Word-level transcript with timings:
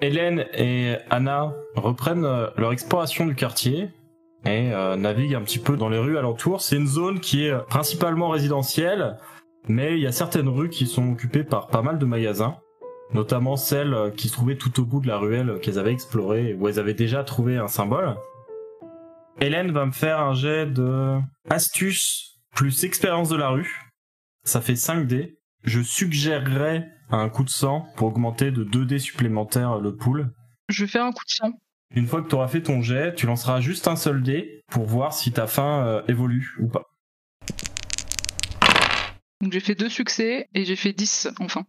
Hélène 0.00 0.46
et 0.52 0.96
Anna 1.10 1.54
reprennent 1.74 2.24
euh, 2.24 2.48
leur 2.56 2.72
exploration 2.72 3.26
du 3.26 3.34
quartier 3.34 3.90
et 4.44 4.72
euh, 4.72 4.96
naviguent 4.96 5.34
un 5.34 5.40
petit 5.40 5.58
peu 5.58 5.76
dans 5.76 5.88
les 5.88 5.98
rues 5.98 6.18
alentours. 6.18 6.60
C'est 6.60 6.76
une 6.76 6.86
zone 6.86 7.20
qui 7.20 7.46
est 7.46 7.56
principalement 7.66 8.28
résidentielle, 8.28 9.18
mais 9.68 9.94
il 9.94 10.00
y 10.00 10.06
a 10.06 10.12
certaines 10.12 10.48
rues 10.48 10.68
qui 10.68 10.86
sont 10.86 11.12
occupées 11.12 11.44
par 11.44 11.68
pas 11.68 11.82
mal 11.82 11.98
de 11.98 12.04
magasins, 12.04 12.58
notamment 13.14 13.56
celles 13.56 14.12
qui 14.16 14.28
se 14.28 14.34
trouvaient 14.34 14.56
tout 14.56 14.80
au 14.80 14.84
bout 14.84 15.00
de 15.00 15.08
la 15.08 15.18
ruelle 15.18 15.58
qu'elles 15.62 15.78
avaient 15.78 15.92
explorée, 15.92 16.54
où 16.54 16.68
elles 16.68 16.78
avaient 16.78 16.94
déjà 16.94 17.24
trouvé 17.24 17.56
un 17.56 17.68
symbole. 17.68 18.16
Hélène 19.40 19.72
va 19.72 19.86
me 19.86 19.92
faire 19.92 20.20
un 20.20 20.34
jet 20.34 20.66
de 20.66 21.18
astuce 21.50 22.38
plus 22.54 22.84
expérience 22.84 23.28
de 23.28 23.36
la 23.36 23.48
rue. 23.48 23.92
Ça 24.44 24.60
fait 24.60 24.76
5 24.76 25.06
dés. 25.06 25.38
Je 25.64 25.82
suggérerais 25.82 26.88
un 27.10 27.28
coup 27.28 27.44
de 27.44 27.50
sang 27.50 27.86
pour 27.96 28.08
augmenter 28.08 28.50
de 28.50 28.64
2 28.64 28.84
dés 28.84 28.98
supplémentaires 28.98 29.78
le 29.78 29.94
pool. 29.94 30.32
Je 30.68 30.84
vais 30.84 30.90
faire 30.90 31.04
un 31.04 31.12
coup 31.12 31.24
de 31.24 31.30
sang. 31.30 31.52
Une 31.94 32.06
fois 32.06 32.22
que 32.22 32.28
tu 32.28 32.34
auras 32.34 32.48
fait 32.48 32.62
ton 32.62 32.82
jet, 32.82 33.14
tu 33.14 33.26
lanceras 33.26 33.60
juste 33.60 33.86
un 33.86 33.96
seul 33.96 34.22
dé 34.22 34.62
pour 34.68 34.86
voir 34.86 35.12
si 35.12 35.32
ta 35.32 35.46
fin 35.46 35.86
euh, 35.86 36.02
évolue 36.08 36.56
ou 36.60 36.68
pas. 36.68 36.82
Donc 39.40 39.52
j'ai 39.52 39.60
fait 39.60 39.74
deux 39.74 39.88
succès 39.88 40.48
et 40.54 40.64
j'ai 40.64 40.76
fait 40.76 40.92
10 40.92 41.28
enfin. 41.38 41.64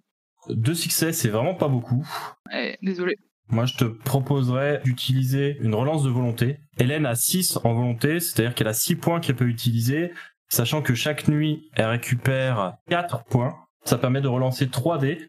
Deux 0.50 0.74
succès, 0.74 1.14
c'est 1.14 1.30
vraiment 1.30 1.54
pas 1.54 1.68
beaucoup. 1.68 2.08
Eh, 2.54 2.78
désolé. 2.82 3.16
Moi, 3.50 3.66
je 3.66 3.76
te 3.76 3.86
proposerais 3.86 4.82
d'utiliser 4.84 5.58
une 5.62 5.76
relance 5.76 6.04
de 6.04 6.10
volonté. 6.10 6.60
Hélène 6.78 7.06
a 7.06 7.16
6 7.16 7.60
en 7.64 7.74
volonté, 7.74 8.20
c'est-à-dire 8.20 8.56
qu'elle 8.56 8.68
a 8.68 8.74
6 8.74 8.96
points 8.96 9.20
qu'elle 9.20 9.36
peut 9.36 9.48
utiliser, 9.48 10.12
sachant 10.50 10.82
que 10.82 10.96
chaque 10.96 11.28
nuit, 11.28 11.70
elle 11.74 11.88
récupère 11.88 12.78
4 12.90 13.24
points. 13.26 13.56
Ça 13.86 13.98
permet 13.98 14.22
de 14.22 14.28
relancer 14.28 14.70
3 14.70 14.98
dés. 14.98 15.28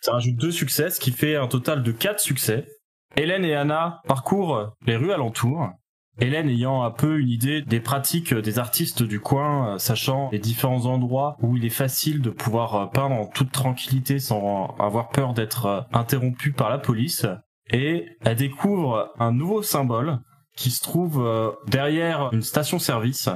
Ça 0.00 0.12
rajoute 0.12 0.36
2 0.36 0.50
succès, 0.50 0.90
ce 0.90 1.00
qui 1.00 1.12
fait 1.12 1.36
un 1.36 1.48
total 1.48 1.82
de 1.82 1.92
4 1.92 2.20
succès. 2.20 2.66
Hélène 3.16 3.44
et 3.44 3.54
Anna 3.54 4.00
parcourent 4.06 4.74
les 4.86 4.96
rues 4.96 5.12
alentours. 5.12 5.68
Hélène 6.20 6.48
ayant 6.48 6.82
un 6.82 6.90
peu 6.90 7.20
une 7.20 7.28
idée 7.28 7.62
des 7.62 7.78
pratiques 7.78 8.34
des 8.34 8.58
artistes 8.58 9.04
du 9.04 9.20
coin, 9.20 9.74
euh, 9.74 9.78
sachant 9.78 10.30
les 10.32 10.40
différents 10.40 10.86
endroits 10.86 11.36
où 11.40 11.56
il 11.56 11.64
est 11.64 11.70
facile 11.70 12.22
de 12.22 12.30
pouvoir 12.30 12.74
euh, 12.74 12.86
peindre 12.86 13.14
en 13.14 13.26
toute 13.26 13.52
tranquillité 13.52 14.18
sans 14.18 14.74
avoir 14.80 15.10
peur 15.10 15.32
d'être 15.32 15.66
euh, 15.66 15.80
interrompu 15.92 16.52
par 16.52 16.70
la 16.70 16.78
police. 16.78 17.26
Et 17.70 18.06
elle 18.24 18.36
découvre 18.36 19.12
un 19.18 19.30
nouveau 19.30 19.62
symbole 19.62 20.18
qui 20.56 20.70
se 20.70 20.82
trouve 20.82 21.22
derrière 21.68 22.30
une 22.32 22.42
station-service. 22.42 23.28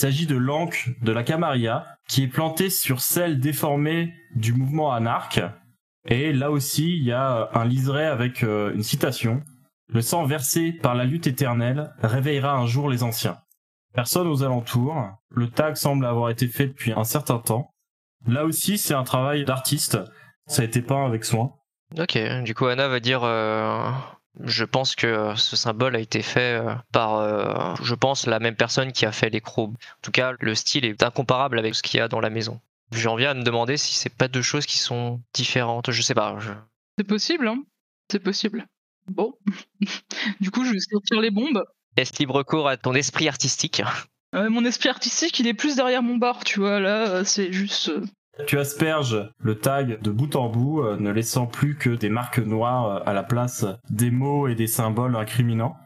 Il 0.00 0.08
s'agit 0.08 0.26
de 0.26 0.36
l'encre 0.36 0.88
de 1.02 1.12
la 1.12 1.22
Camarilla 1.22 1.98
qui 2.08 2.22
est 2.22 2.28
plantée 2.28 2.70
sur 2.70 3.02
celle 3.02 3.38
déformée 3.38 4.14
du 4.34 4.54
mouvement 4.54 4.94
anarque. 4.94 5.42
Et 6.06 6.32
là 6.32 6.50
aussi, 6.50 6.96
il 6.96 7.04
y 7.04 7.12
a 7.12 7.50
un 7.52 7.66
liseré 7.66 8.06
avec 8.06 8.42
euh, 8.42 8.72
une 8.72 8.82
citation. 8.82 9.42
Le 9.92 10.00
sang 10.00 10.24
versé 10.24 10.72
par 10.72 10.94
la 10.94 11.04
lutte 11.04 11.26
éternelle 11.26 11.92
réveillera 12.02 12.54
un 12.54 12.64
jour 12.64 12.88
les 12.88 13.02
anciens. 13.02 13.36
Personne 13.92 14.26
aux 14.26 14.42
alentours. 14.42 14.96
Le 15.28 15.50
tag 15.50 15.76
semble 15.76 16.06
avoir 16.06 16.30
été 16.30 16.48
fait 16.48 16.68
depuis 16.68 16.92
un 16.92 17.04
certain 17.04 17.36
temps. 17.36 17.74
Là 18.26 18.46
aussi, 18.46 18.78
c'est 18.78 18.94
un 18.94 19.04
travail 19.04 19.44
d'artiste. 19.44 19.98
Ça 20.46 20.62
a 20.62 20.64
été 20.64 20.80
peint 20.80 21.04
avec 21.04 21.26
soin. 21.26 21.52
Ok, 21.98 22.16
du 22.44 22.54
coup 22.54 22.64
Anna 22.64 22.88
va 22.88 23.00
dire 23.00 23.22
euh, 23.22 23.90
je 24.44 24.64
pense 24.64 24.94
que 24.94 25.06
euh, 25.06 25.36
ce 25.36 25.56
symbole 25.56 25.96
a 25.96 25.98
été 26.00 26.22
fait 26.22 26.60
euh, 26.60 26.74
par 26.92 27.14
euh, 27.16 27.74
je 27.82 27.94
pense 27.94 28.26
la 28.26 28.38
même 28.38 28.54
personne 28.56 28.92
qui 28.92 29.04
a 29.06 29.12
fait 29.12 29.30
l'écrou. 29.30 29.64
En 29.64 30.00
tout 30.02 30.12
cas, 30.12 30.32
le 30.40 30.54
style 30.54 30.84
est 30.84 31.02
incomparable 31.02 31.58
avec 31.58 31.74
ce 31.74 31.82
qu'il 31.82 31.98
y 31.98 32.00
a 32.00 32.08
dans 32.08 32.20
la 32.20 32.30
maison. 32.30 32.60
J'en 32.92 33.16
viens 33.16 33.30
à 33.30 33.34
me 33.34 33.42
demander 33.42 33.76
si 33.76 33.94
c'est 33.94 34.14
pas 34.14 34.28
deux 34.28 34.42
choses 34.42 34.66
qui 34.66 34.78
sont 34.78 35.20
différentes, 35.34 35.90
je 35.90 36.02
sais 36.02 36.14
pas. 36.14 36.36
je- 36.40 36.52
C'est 36.98 37.04
possible, 37.06 37.48
hein 37.48 37.62
C'est 38.10 38.18
possible. 38.20 38.66
Bon. 39.08 39.34
du 40.40 40.50
coup, 40.50 40.64
je 40.64 40.72
vais 40.72 40.80
sortir 40.80 41.20
les 41.20 41.30
bombes. 41.30 41.64
Laisse 41.96 42.16
libre 42.18 42.42
cours 42.42 42.68
à 42.68 42.76
ton 42.76 42.94
esprit 42.94 43.28
artistique? 43.28 43.82
Euh, 44.34 44.48
mon 44.48 44.64
esprit 44.64 44.88
artistique, 44.88 45.38
il 45.40 45.48
est 45.48 45.54
plus 45.54 45.74
derrière 45.76 46.02
mon 46.02 46.16
bar, 46.16 46.44
tu 46.44 46.60
vois. 46.60 46.78
Là, 46.78 47.24
c'est 47.24 47.52
juste. 47.52 47.90
Tu 48.46 48.58
asperges 48.58 49.30
le 49.38 49.58
tag 49.58 50.00
de 50.00 50.10
bout 50.10 50.36
en 50.36 50.48
bout, 50.48 50.82
euh, 50.82 50.96
ne 50.96 51.10
laissant 51.10 51.46
plus 51.46 51.76
que 51.76 51.90
des 51.90 52.08
marques 52.08 52.38
noires 52.38 52.86
euh, 52.86 53.00
à 53.04 53.12
la 53.12 53.22
place 53.22 53.66
des 53.90 54.10
mots 54.10 54.48
et 54.48 54.54
des 54.54 54.66
symboles 54.66 55.16
incriminants. 55.16 55.76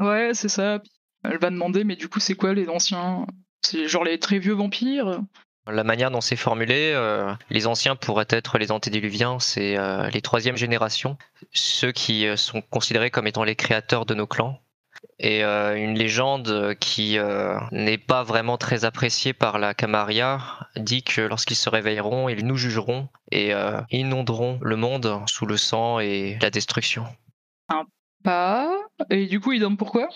Ouais, 0.00 0.30
c'est 0.32 0.48
ça. 0.48 0.80
Elle 1.24 1.38
va 1.38 1.50
demander, 1.50 1.84
mais 1.84 1.96
du 1.96 2.08
coup, 2.08 2.20
c'est 2.20 2.34
quoi 2.34 2.54
les 2.54 2.68
anciens? 2.68 3.26
C'est 3.62 3.88
genre 3.88 4.04
les 4.04 4.18
très 4.18 4.38
vieux 4.38 4.54
vampires? 4.54 5.20
La 5.66 5.82
manière 5.82 6.12
dont 6.12 6.20
c'est 6.20 6.36
formulé, 6.36 6.92
euh, 6.94 7.34
les 7.50 7.66
anciens 7.66 7.96
pourraient 7.96 8.28
être 8.30 8.58
les 8.58 8.70
antédiluviens, 8.70 9.40
c'est 9.40 9.76
euh, 9.76 10.08
les 10.10 10.22
troisième 10.22 10.56
générations, 10.56 11.18
ceux 11.52 11.90
qui 11.90 12.26
sont 12.36 12.60
considérés 12.60 13.10
comme 13.10 13.26
étant 13.26 13.42
les 13.42 13.56
créateurs 13.56 14.06
de 14.06 14.14
nos 14.14 14.28
clans. 14.28 14.60
Et 15.18 15.44
euh, 15.44 15.76
une 15.76 15.96
légende 15.96 16.74
qui 16.78 17.18
euh, 17.18 17.58
n'est 17.72 17.98
pas 17.98 18.22
vraiment 18.22 18.58
très 18.58 18.84
appréciée 18.84 19.32
par 19.32 19.58
la 19.58 19.72
Camarilla 19.72 20.68
dit 20.76 21.02
que 21.02 21.22
lorsqu'ils 21.22 21.56
se 21.56 21.70
réveilleront, 21.70 22.28
ils 22.28 22.46
nous 22.46 22.56
jugeront 22.56 23.08
et 23.32 23.54
euh, 23.54 23.80
inonderont 23.90 24.58
le 24.62 24.76
monde 24.76 25.22
sous 25.26 25.46
le 25.46 25.56
sang 25.56 26.00
et 26.00 26.38
la 26.42 26.50
destruction. 26.50 27.06
Pas. 28.22 28.68
Et 29.08 29.26
du 29.26 29.38
coup, 29.38 29.52
ils 29.52 29.60
dorment 29.60 29.76
pourquoi 29.76 30.08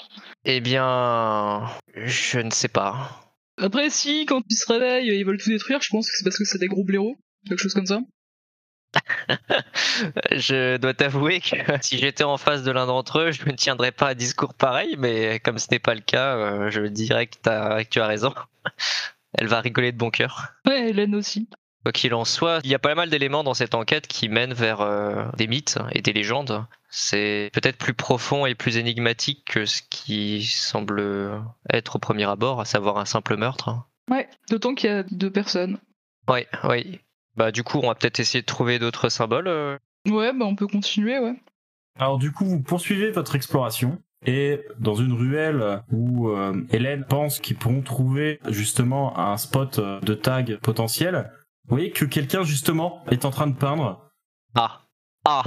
Eh 0.45 0.61
bien, 0.61 1.71
je 1.95 2.41
ne 2.41 2.51
sais 2.51 2.69
pas. 2.69 3.33
Après, 3.57 3.89
si, 3.89 4.27
quand 4.27 4.43
ils 4.51 4.57
se 4.57 4.73
réveillent, 4.73 5.17
ils 5.17 5.25
veulent 5.25 5.41
tout 5.41 5.51
détruire, 5.51 5.81
je 5.81 5.91
pense 5.91 6.11
que 6.11 6.17
c'est 6.17 6.25
parce 6.25 6.37
que 6.37 6.45
c'est 6.45 6.59
des 6.59 6.67
gros 6.67 6.83
blaireaux. 6.83 7.15
Quelque 7.47 7.61
chose 7.61 7.75
comme 7.75 7.87
ça. 7.87 8.01
Je 10.31 10.77
dois 10.77 10.95
t'avouer 10.95 11.41
que 11.41 11.57
si 11.81 11.99
j'étais 11.99 12.25
en 12.25 12.37
face 12.37 12.63
de 12.63 12.71
l'un 12.71 12.87
d'entre 12.87 13.21
eux, 13.21 13.31
je 13.33 13.45
ne 13.47 13.53
tiendrais 13.53 13.93
pas 13.93 14.11
un 14.11 14.15
discours 14.15 14.55
pareil, 14.55 14.97
mais 14.99 15.41
comme 15.41 15.59
ce 15.59 15.69
n'est 15.71 15.79
pas 15.79 15.95
le 15.95 16.01
cas, 16.01 16.37
euh, 16.37 16.71
je 16.71 16.83
dirais 16.83 17.27
que, 17.27 17.37
tu 17.85 18.01
as 18.01 18.07
raison. 18.07 18.35
Elle 19.35 19.47
va 19.47 19.61
rigoler 19.61 19.93
de 19.93 19.99
bon 19.99 20.11
cœur. 20.11 20.55
Ouais, 20.67 20.91
Hélène 20.91 21.15
aussi. 21.15 21.49
Quoi 21.83 21.93
qu'il 21.93 22.13
en 22.15 22.25
soit, 22.25 22.61
il 22.65 22.71
y 22.71 22.75
a 22.75 22.79
pas 22.79 22.95
mal 22.95 23.09
d'éléments 23.09 23.45
dans 23.45 23.55
cette 23.55 23.75
enquête 23.75 24.07
qui 24.07 24.29
mènent 24.29 24.53
vers 24.53 24.83
euh, 24.83 25.25
des 25.37 25.47
mythes 25.47 25.79
et 25.93 26.03
des 26.03 26.13
légendes. 26.13 26.67
C'est 26.91 27.51
peut-être 27.55 27.79
plus 27.79 27.95
profond 27.95 28.45
et 28.45 28.55
plus 28.55 28.77
énigmatique 28.77 29.45
que 29.47 29.65
ce 29.65 29.81
qui 29.89 30.45
semble 30.45 31.41
être 31.73 31.97
au 31.97 31.99
premier 31.99 32.29
abord, 32.29 32.61
à 32.61 32.65
savoir 32.65 32.99
un 32.99 33.05
simple 33.07 33.37
meurtre. 33.37 33.77
Ouais, 34.11 34.29
d'autant 34.51 34.75
qu'il 34.75 34.91
y 34.91 34.93
a 34.93 35.05
deux 35.05 35.31
personnes. 35.31 35.79
Oui, 36.29 36.41
oui. 36.65 37.01
Bah 37.41 37.53
du 37.53 37.63
coup, 37.65 37.79
on 37.83 37.87
va 37.87 37.95
peut-être 37.95 38.21
essayer 38.21 38.43
de 38.43 38.47
trouver 38.47 38.79
d'autres 38.79 39.09
symboles. 39.09 39.49
euh. 39.49 39.79
Ouais, 40.07 40.31
bah 40.35 40.45
on 40.45 40.55
peut 40.55 40.67
continuer, 40.67 41.19
ouais. 41.19 41.37
Alors 41.99 42.19
du 42.19 42.33
coup, 42.33 42.45
vous 42.45 42.61
poursuivez 42.61 43.11
votre 43.13 43.35
exploration 43.35 43.99
et 44.27 44.61
dans 44.79 44.95
une 44.95 45.15
ruelle 45.15 45.83
où 45.91 46.29
euh, 46.29 46.63
Hélène 46.71 47.07
pense 47.09 47.41
qu'ils 47.41 47.57
pourront 47.57 47.81
trouver 47.81 48.41
justement 48.51 49.19
un 49.19 49.39
spot 49.39 49.79
euh, 49.79 50.01
de 50.01 50.13
tag 50.13 50.59
potentiel, 50.59 51.33
vous 51.67 51.77
voyez 51.77 51.91
que 51.93 52.05
quelqu'un 52.05 52.43
justement 52.43 53.03
est 53.11 53.25
en 53.25 53.31
train 53.31 53.47
de 53.47 53.57
peindre. 53.57 54.07
Ah, 54.55 54.83
ah. 55.25 55.45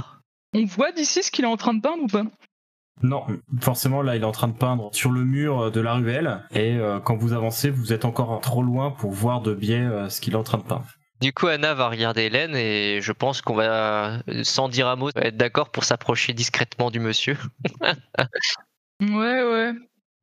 On 0.52 0.64
voit 0.64 0.90
d'ici 0.90 1.22
ce 1.22 1.30
qu'il 1.30 1.44
est 1.44 1.48
en 1.48 1.56
train 1.56 1.74
de 1.74 1.80
peindre 1.80 2.02
ou 2.02 2.08
pas? 2.08 2.24
Non, 3.02 3.24
forcément 3.60 4.02
là 4.02 4.16
il 4.16 4.22
est 4.22 4.26
en 4.26 4.32
train 4.32 4.48
de 4.48 4.58
peindre 4.58 4.92
sur 4.92 5.12
le 5.12 5.24
mur 5.24 5.70
de 5.70 5.80
la 5.80 5.94
ruelle 5.94 6.42
et 6.50 6.76
euh, 6.76 6.98
quand 6.98 7.14
vous 7.14 7.34
avancez, 7.34 7.70
vous 7.70 7.92
êtes 7.92 8.04
encore 8.04 8.40
trop 8.40 8.64
loin 8.64 8.90
pour 8.90 9.12
voir 9.12 9.42
de 9.42 9.54
biais 9.54 9.78
euh, 9.78 10.08
ce 10.08 10.20
qu'il 10.20 10.32
est 10.32 10.36
en 10.36 10.42
train 10.42 10.58
de 10.58 10.64
peindre. 10.64 10.86
Du 11.20 11.32
coup, 11.32 11.46
Anna 11.46 11.74
va 11.74 11.88
regarder 11.88 12.22
Hélène 12.22 12.54
et 12.54 13.00
je 13.00 13.12
pense 13.12 13.40
qu'on 13.40 13.54
va, 13.54 14.18
sans 14.42 14.68
dire 14.68 14.88
un 14.88 14.96
mot, 14.96 15.10
être 15.16 15.36
d'accord 15.36 15.70
pour 15.70 15.84
s'approcher 15.84 16.32
discrètement 16.32 16.90
du 16.90 17.00
monsieur. 17.00 17.36
Ouais, 19.00 19.42
ouais. 19.44 19.72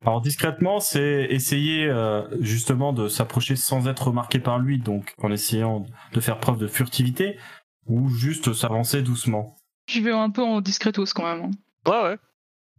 Alors 0.03 0.21
discrètement, 0.21 0.79
c'est 0.79 1.27
essayer 1.29 1.85
euh, 1.87 2.23
justement 2.41 2.93
de 2.93 3.07
s'approcher 3.07 3.55
sans 3.55 3.87
être 3.87 4.07
remarqué 4.07 4.39
par 4.39 4.59
lui, 4.59 4.79
donc 4.79 5.13
en 5.21 5.31
essayant 5.31 5.85
de 6.13 6.19
faire 6.21 6.39
preuve 6.39 6.57
de 6.57 6.67
furtivité, 6.67 7.37
ou 7.85 8.09
juste 8.09 8.53
s'avancer 8.53 9.01
doucement. 9.01 9.55
Je 9.89 9.99
vais 9.99 10.11
un 10.11 10.29
peu 10.29 10.41
en 10.41 10.61
discretos 10.61 11.05
quand 11.13 11.23
même. 11.25 11.51
hein. 11.85 11.91
Ouais, 11.91 12.01
ouais. 12.11 12.17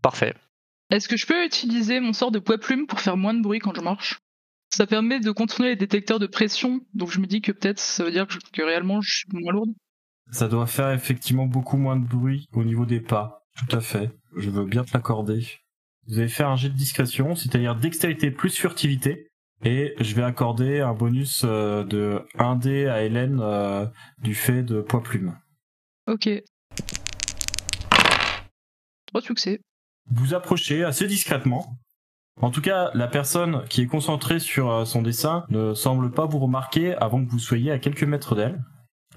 Parfait. 0.00 0.34
Est-ce 0.90 1.08
que 1.08 1.16
je 1.16 1.26
peux 1.26 1.44
utiliser 1.44 2.00
mon 2.00 2.12
sort 2.14 2.30
de 2.32 2.38
poids 2.38 2.58
plume 2.58 2.86
pour 2.86 3.00
faire 3.00 3.16
moins 3.16 3.34
de 3.34 3.42
bruit 3.42 3.58
quand 3.60 3.74
je 3.76 3.82
marche? 3.82 4.18
Ça 4.74 4.86
permet 4.86 5.20
de 5.20 5.30
contourner 5.30 5.68
les 5.70 5.76
détecteurs 5.76 6.18
de 6.18 6.26
pression, 6.26 6.80
donc 6.94 7.10
je 7.10 7.20
me 7.20 7.26
dis 7.26 7.42
que 7.42 7.52
peut-être 7.52 7.78
ça 7.78 8.04
veut 8.04 8.10
dire 8.10 8.26
que, 8.26 8.32
je- 8.32 8.38
que 8.52 8.62
réellement 8.62 9.00
je 9.02 9.16
suis 9.18 9.28
moins 9.32 9.52
lourde. 9.52 9.70
Ça 10.30 10.48
doit 10.48 10.66
faire 10.66 10.90
effectivement 10.92 11.44
beaucoup 11.46 11.76
moins 11.76 11.96
de 11.96 12.06
bruit 12.06 12.46
au 12.54 12.64
niveau 12.64 12.86
des 12.86 13.00
pas. 13.00 13.42
Tout 13.58 13.76
à 13.76 13.80
fait. 13.82 14.10
Je 14.38 14.48
veux 14.48 14.64
bien 14.64 14.82
te 14.82 14.92
l'accorder. 14.94 15.46
Vous 16.06 16.18
allez 16.18 16.28
faire 16.28 16.48
un 16.48 16.56
jet 16.56 16.70
de 16.70 16.74
discrétion, 16.74 17.34
c'est-à-dire 17.36 17.76
dextérité 17.76 18.30
plus 18.30 18.56
furtivité. 18.56 19.28
Et 19.64 19.94
je 20.00 20.14
vais 20.14 20.22
accorder 20.22 20.80
un 20.80 20.94
bonus 20.94 21.42
euh, 21.44 21.84
de 21.84 22.22
1D 22.38 22.88
à 22.88 23.02
Hélène 23.02 23.38
euh, 23.42 23.86
du 24.22 24.34
fait 24.34 24.62
de 24.62 24.80
poids 24.80 25.02
plume. 25.02 25.36
Ok. 26.08 26.28
Trois 29.06 29.20
succès. 29.20 29.60
Vous 30.10 30.32
approchez 30.34 30.82
assez 30.82 31.06
discrètement. 31.06 31.76
En 32.40 32.50
tout 32.50 32.62
cas, 32.62 32.90
la 32.94 33.08
personne 33.08 33.62
qui 33.68 33.82
est 33.82 33.86
concentrée 33.86 34.38
sur 34.38 34.70
euh, 34.70 34.84
son 34.84 35.02
dessin 35.02 35.44
ne 35.50 35.74
semble 35.74 36.10
pas 36.10 36.26
vous 36.26 36.38
remarquer 36.38 36.94
avant 36.96 37.24
que 37.24 37.30
vous 37.30 37.38
soyez 37.38 37.70
à 37.70 37.78
quelques 37.78 38.04
mètres 38.04 38.34
d'elle. 38.34 38.62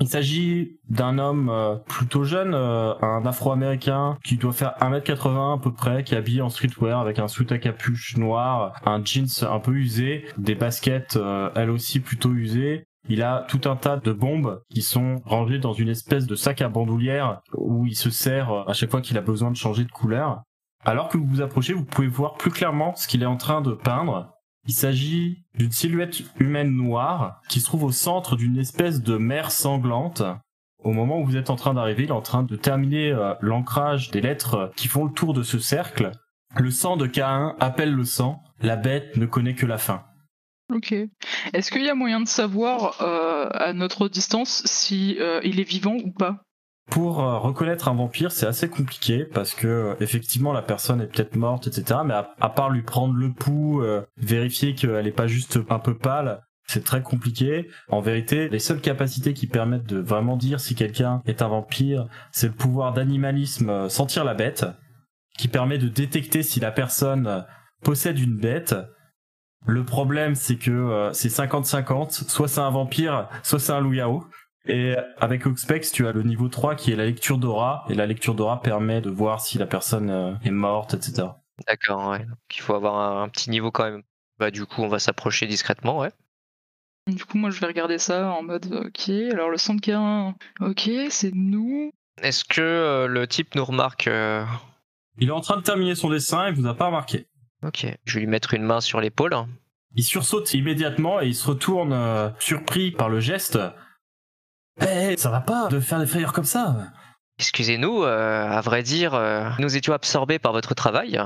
Il 0.01 0.09
s'agit 0.09 0.77
d'un 0.89 1.17
homme 1.17 1.50
euh, 1.50 1.77
plutôt 1.77 2.25
jeune, 2.25 2.53
euh, 2.53 2.94
un 3.01 3.25
afro-américain 3.25 4.17
qui 4.25 4.35
doit 4.35 4.51
faire 4.51 4.75
1m80 4.81 5.57
à 5.57 5.62
peu 5.62 5.71
près, 5.71 6.03
qui 6.03 6.13
est 6.13 6.17
habillé 6.17 6.41
en 6.41 6.50
streetwear 6.50 7.00
avec 7.00 7.17
un 7.17 7.29
sweat 7.29 7.53
à 7.53 7.57
capuche 7.57 8.17
noir, 8.17 8.73
un 8.85 9.03
jeans 9.03 9.29
un 9.50 9.59
peu 9.59 9.71
usé, 9.71 10.25
des 10.38 10.56
baskets 10.56 11.17
elles 11.56 11.69
aussi 11.69 12.01
plutôt 12.01 12.33
usées. 12.33 12.83
Il 13.07 13.21
a 13.21 13.45
tout 13.47 13.62
un 13.69 13.77
tas 13.77 13.95
de 13.95 14.12
bombes 14.12 14.62
qui 14.69 14.81
sont 14.81 15.21
rangées 15.25 15.59
dans 15.59 15.73
une 15.73 15.89
espèce 15.89 16.25
de 16.25 16.35
sac 16.35 16.62
à 16.62 16.67
bandoulière 16.67 17.39
où 17.53 17.85
il 17.85 17.95
se 17.95 18.09
sert 18.09 18.67
à 18.67 18.73
chaque 18.73 18.91
fois 18.91 19.00
qu'il 19.00 19.17
a 19.17 19.21
besoin 19.21 19.50
de 19.50 19.56
changer 19.56 19.85
de 19.85 19.91
couleur. 19.91 20.41
Alors 20.87 21.09
que 21.09 21.17
vous 21.17 21.25
vous 21.25 21.41
approchez, 21.41 21.73
vous 21.73 21.83
pouvez 21.83 22.07
voir 22.07 22.35
plus 22.35 22.51
clairement 22.51 22.95
ce 22.95 23.07
qu'il 23.07 23.23
est 23.23 23.27
en 23.27 23.37
train 23.37 23.61
de 23.61 23.71
peindre. 23.71 24.31
Il 24.67 24.73
s'agit 24.73 25.43
d'une 25.55 25.71
silhouette 25.71 26.21
humaine 26.39 26.69
noire 26.71 27.41
qui 27.49 27.59
se 27.59 27.65
trouve 27.65 27.85
au 27.85 27.91
centre 27.91 28.35
d'une 28.35 28.59
espèce 28.59 29.01
de 29.01 29.17
mer 29.17 29.51
sanglante. 29.51 30.21
Au 30.83 30.91
moment 30.91 31.19
où 31.19 31.25
vous 31.25 31.37
êtes 31.37 31.49
en 31.49 31.55
train 31.55 31.73
d'arriver, 31.73 32.03
il 32.03 32.09
est 32.09 32.11
en 32.11 32.21
train 32.21 32.43
de 32.43 32.55
terminer 32.55 33.11
euh, 33.11 33.33
l'ancrage 33.41 34.11
des 34.11 34.21
lettres 34.21 34.71
qui 34.75 34.87
font 34.87 35.05
le 35.05 35.11
tour 35.11 35.33
de 35.33 35.41
ce 35.41 35.57
cercle. 35.57 36.11
Le 36.55 36.69
sang 36.69 36.97
de 36.97 37.07
Caïn 37.07 37.55
appelle 37.59 37.93
le 37.93 38.05
sang, 38.05 38.43
la 38.61 38.75
bête 38.75 39.17
ne 39.17 39.25
connaît 39.25 39.55
que 39.55 39.65
la 39.65 39.79
fin. 39.79 40.03
Ok. 40.71 40.93
Est-ce 41.53 41.71
qu'il 41.71 41.83
y 41.83 41.89
a 41.89 41.95
moyen 41.95 42.21
de 42.21 42.27
savoir 42.27 43.01
euh, 43.01 43.49
à 43.51 43.73
notre 43.73 44.07
distance 44.07 44.61
si 44.65 45.17
euh, 45.19 45.41
il 45.43 45.59
est 45.59 45.67
vivant 45.67 45.95
ou 45.95 46.11
pas? 46.11 46.43
Pour 46.89 47.19
euh, 47.19 47.39
reconnaître 47.39 47.87
un 47.87 47.95
vampire, 47.95 48.31
c'est 48.31 48.45
assez 48.45 48.69
compliqué 48.69 49.25
parce 49.25 49.55
que 49.55 49.67
euh, 49.67 49.95
effectivement 49.99 50.53
la 50.53 50.61
personne 50.61 51.01
est 51.01 51.07
peut-être 51.07 51.35
morte, 51.35 51.67
etc. 51.67 52.01
Mais 52.05 52.13
à, 52.13 52.49
part 52.49 52.69
lui 52.69 52.83
prendre 52.83 53.15
le 53.15 53.31
pouls, 53.31 53.81
euh, 53.81 54.03
vérifier 54.17 54.75
qu'elle 54.75 55.07
est 55.07 55.11
pas 55.11 55.27
juste 55.27 55.59
un 55.69 55.79
peu 55.79 55.97
pâle, 55.97 56.41
c'est 56.67 56.83
très 56.83 57.01
compliqué. 57.01 57.69
En 57.89 58.01
vérité, 58.01 58.49
les 58.49 58.59
seules 58.59 58.81
capacités 58.81 59.33
qui 59.33 59.47
permettent 59.47 59.87
de 59.87 59.99
vraiment 59.99 60.37
dire 60.37 60.59
si 60.59 60.75
quelqu'un 60.75 61.21
est 61.25 61.41
un 61.41 61.47
vampire, 61.47 62.07
c'est 62.31 62.47
le 62.47 62.53
pouvoir 62.53 62.93
d'animalisme 62.93 63.89
sentir 63.89 64.23
la 64.23 64.35
bête, 64.35 64.65
qui 65.38 65.47
permet 65.47 65.77
de 65.77 65.88
détecter 65.88 66.43
si 66.43 66.59
la 66.59 66.71
personne 66.71 67.45
possède 67.83 68.19
une 68.19 68.38
bête. 68.38 68.75
Le 69.67 69.83
problème, 69.83 70.33
c'est 70.33 70.55
que 70.55 71.09
c'est 71.13 71.29
50-50, 71.29 72.29
soit 72.29 72.47
c'est 72.47 72.61
un 72.61 72.69
vampire, 72.69 73.27
soit 73.43 73.59
c'est 73.59 73.73
un 73.73 73.81
loup-garou. 73.81 74.23
Et 74.67 74.95
avec 75.17 75.45
Oxpex, 75.45 75.91
tu 75.91 76.07
as 76.07 76.12
le 76.12 76.23
niveau 76.23 76.50
3 76.50 76.75
qui 76.75 76.91
est 76.91 76.95
la 76.95 77.06
lecture 77.06 77.38
d'aura, 77.38 77.85
et 77.89 77.94
la 77.94 78.06
lecture 78.06 78.35
d'aura 78.35 78.62
permet 78.62 79.01
de 79.01 79.09
voir 79.09 79.41
si 79.41 79.57
la 79.57 79.67
personne 79.67 80.09
euh, 80.09 80.33
est 80.44 80.51
morte, 80.51 80.94
etc. 80.94 81.27
D'accord, 81.67 82.09
ouais. 82.09 82.19
Donc, 82.19 82.38
il 82.56 82.62
faut 82.62 82.73
avoir 82.73 82.95
un, 82.95 83.23
un 83.23 83.29
petit 83.29 83.50
niveau 83.50 83.71
quand 83.71 83.83
même. 83.83 84.03
Bah, 84.39 84.51
du 84.51 84.65
coup, 84.65 84.81
on 84.81 84.88
va 84.88 85.00
s'approcher 85.00 85.45
discrètement, 85.45 86.00
ouais. 86.00 86.12
Du 87.07 87.23
coup, 87.23 87.38
moi 87.38 87.51
je 87.51 87.59
vais 87.59 87.67
regarder 87.67 88.00
ça 88.00 88.31
en 88.31 88.41
mode 88.41 88.65
ok. 88.73 89.09
Alors 89.31 89.50
le 89.51 89.57
centre 89.57 89.81
K1, 89.81 90.33
ok, 90.59 90.89
c'est 91.12 91.31
nous. 91.35 91.91
Est-ce 92.21 92.44
que 92.44 92.62
euh, 92.62 93.07
le 93.07 93.27
type 93.27 93.53
nous 93.53 93.63
remarque 93.63 94.07
euh, 94.07 94.44
Il 95.19 95.27
est 95.27 95.31
en 95.31 95.41
train 95.41 95.57
de 95.57 95.62
terminer 95.62 95.94
son 95.94 96.09
dessin 96.09 96.47
et 96.47 96.51
vous 96.51 96.65
a 96.65 96.73
pas 96.73 96.88
remarqué. 96.88 97.27
Ok. 97.63 97.85
Je 98.06 98.13
vais 98.15 98.21
lui 98.21 98.27
mettre 98.27 98.56
une 98.56 98.63
main 98.63 98.81
sur 98.81 99.01
l'épaule. 99.01 99.35
Il 99.95 100.03
sursaute 100.03 100.53
immédiatement 100.56 101.21
et 101.21 101.27
il 101.27 101.35
se 101.35 101.47
retourne 101.47 101.94
euh, 101.94 102.29
surpris 102.39 102.91
par 102.91 103.09
le 103.09 103.19
geste. 103.19 103.59
Eh, 104.81 105.16
ça 105.18 105.30
va 105.30 105.42
pas 105.42 105.68
de 105.68 105.80
faire 105.80 106.00
des 106.00 106.06
frayeurs 106.06 106.33
comme 106.33 106.44
ça. 106.45 106.75
Excusez-nous, 107.39 108.04
euh, 108.04 108.48
à 108.50 108.62
vrai 108.62 108.83
dire, 108.83 109.13
euh, 109.13 109.50
nous 109.60 109.75
étions 109.75 109.94
absorbés 109.94 110.39
par 110.39 110.51
votre 110.54 110.74
travail. 110.74 111.19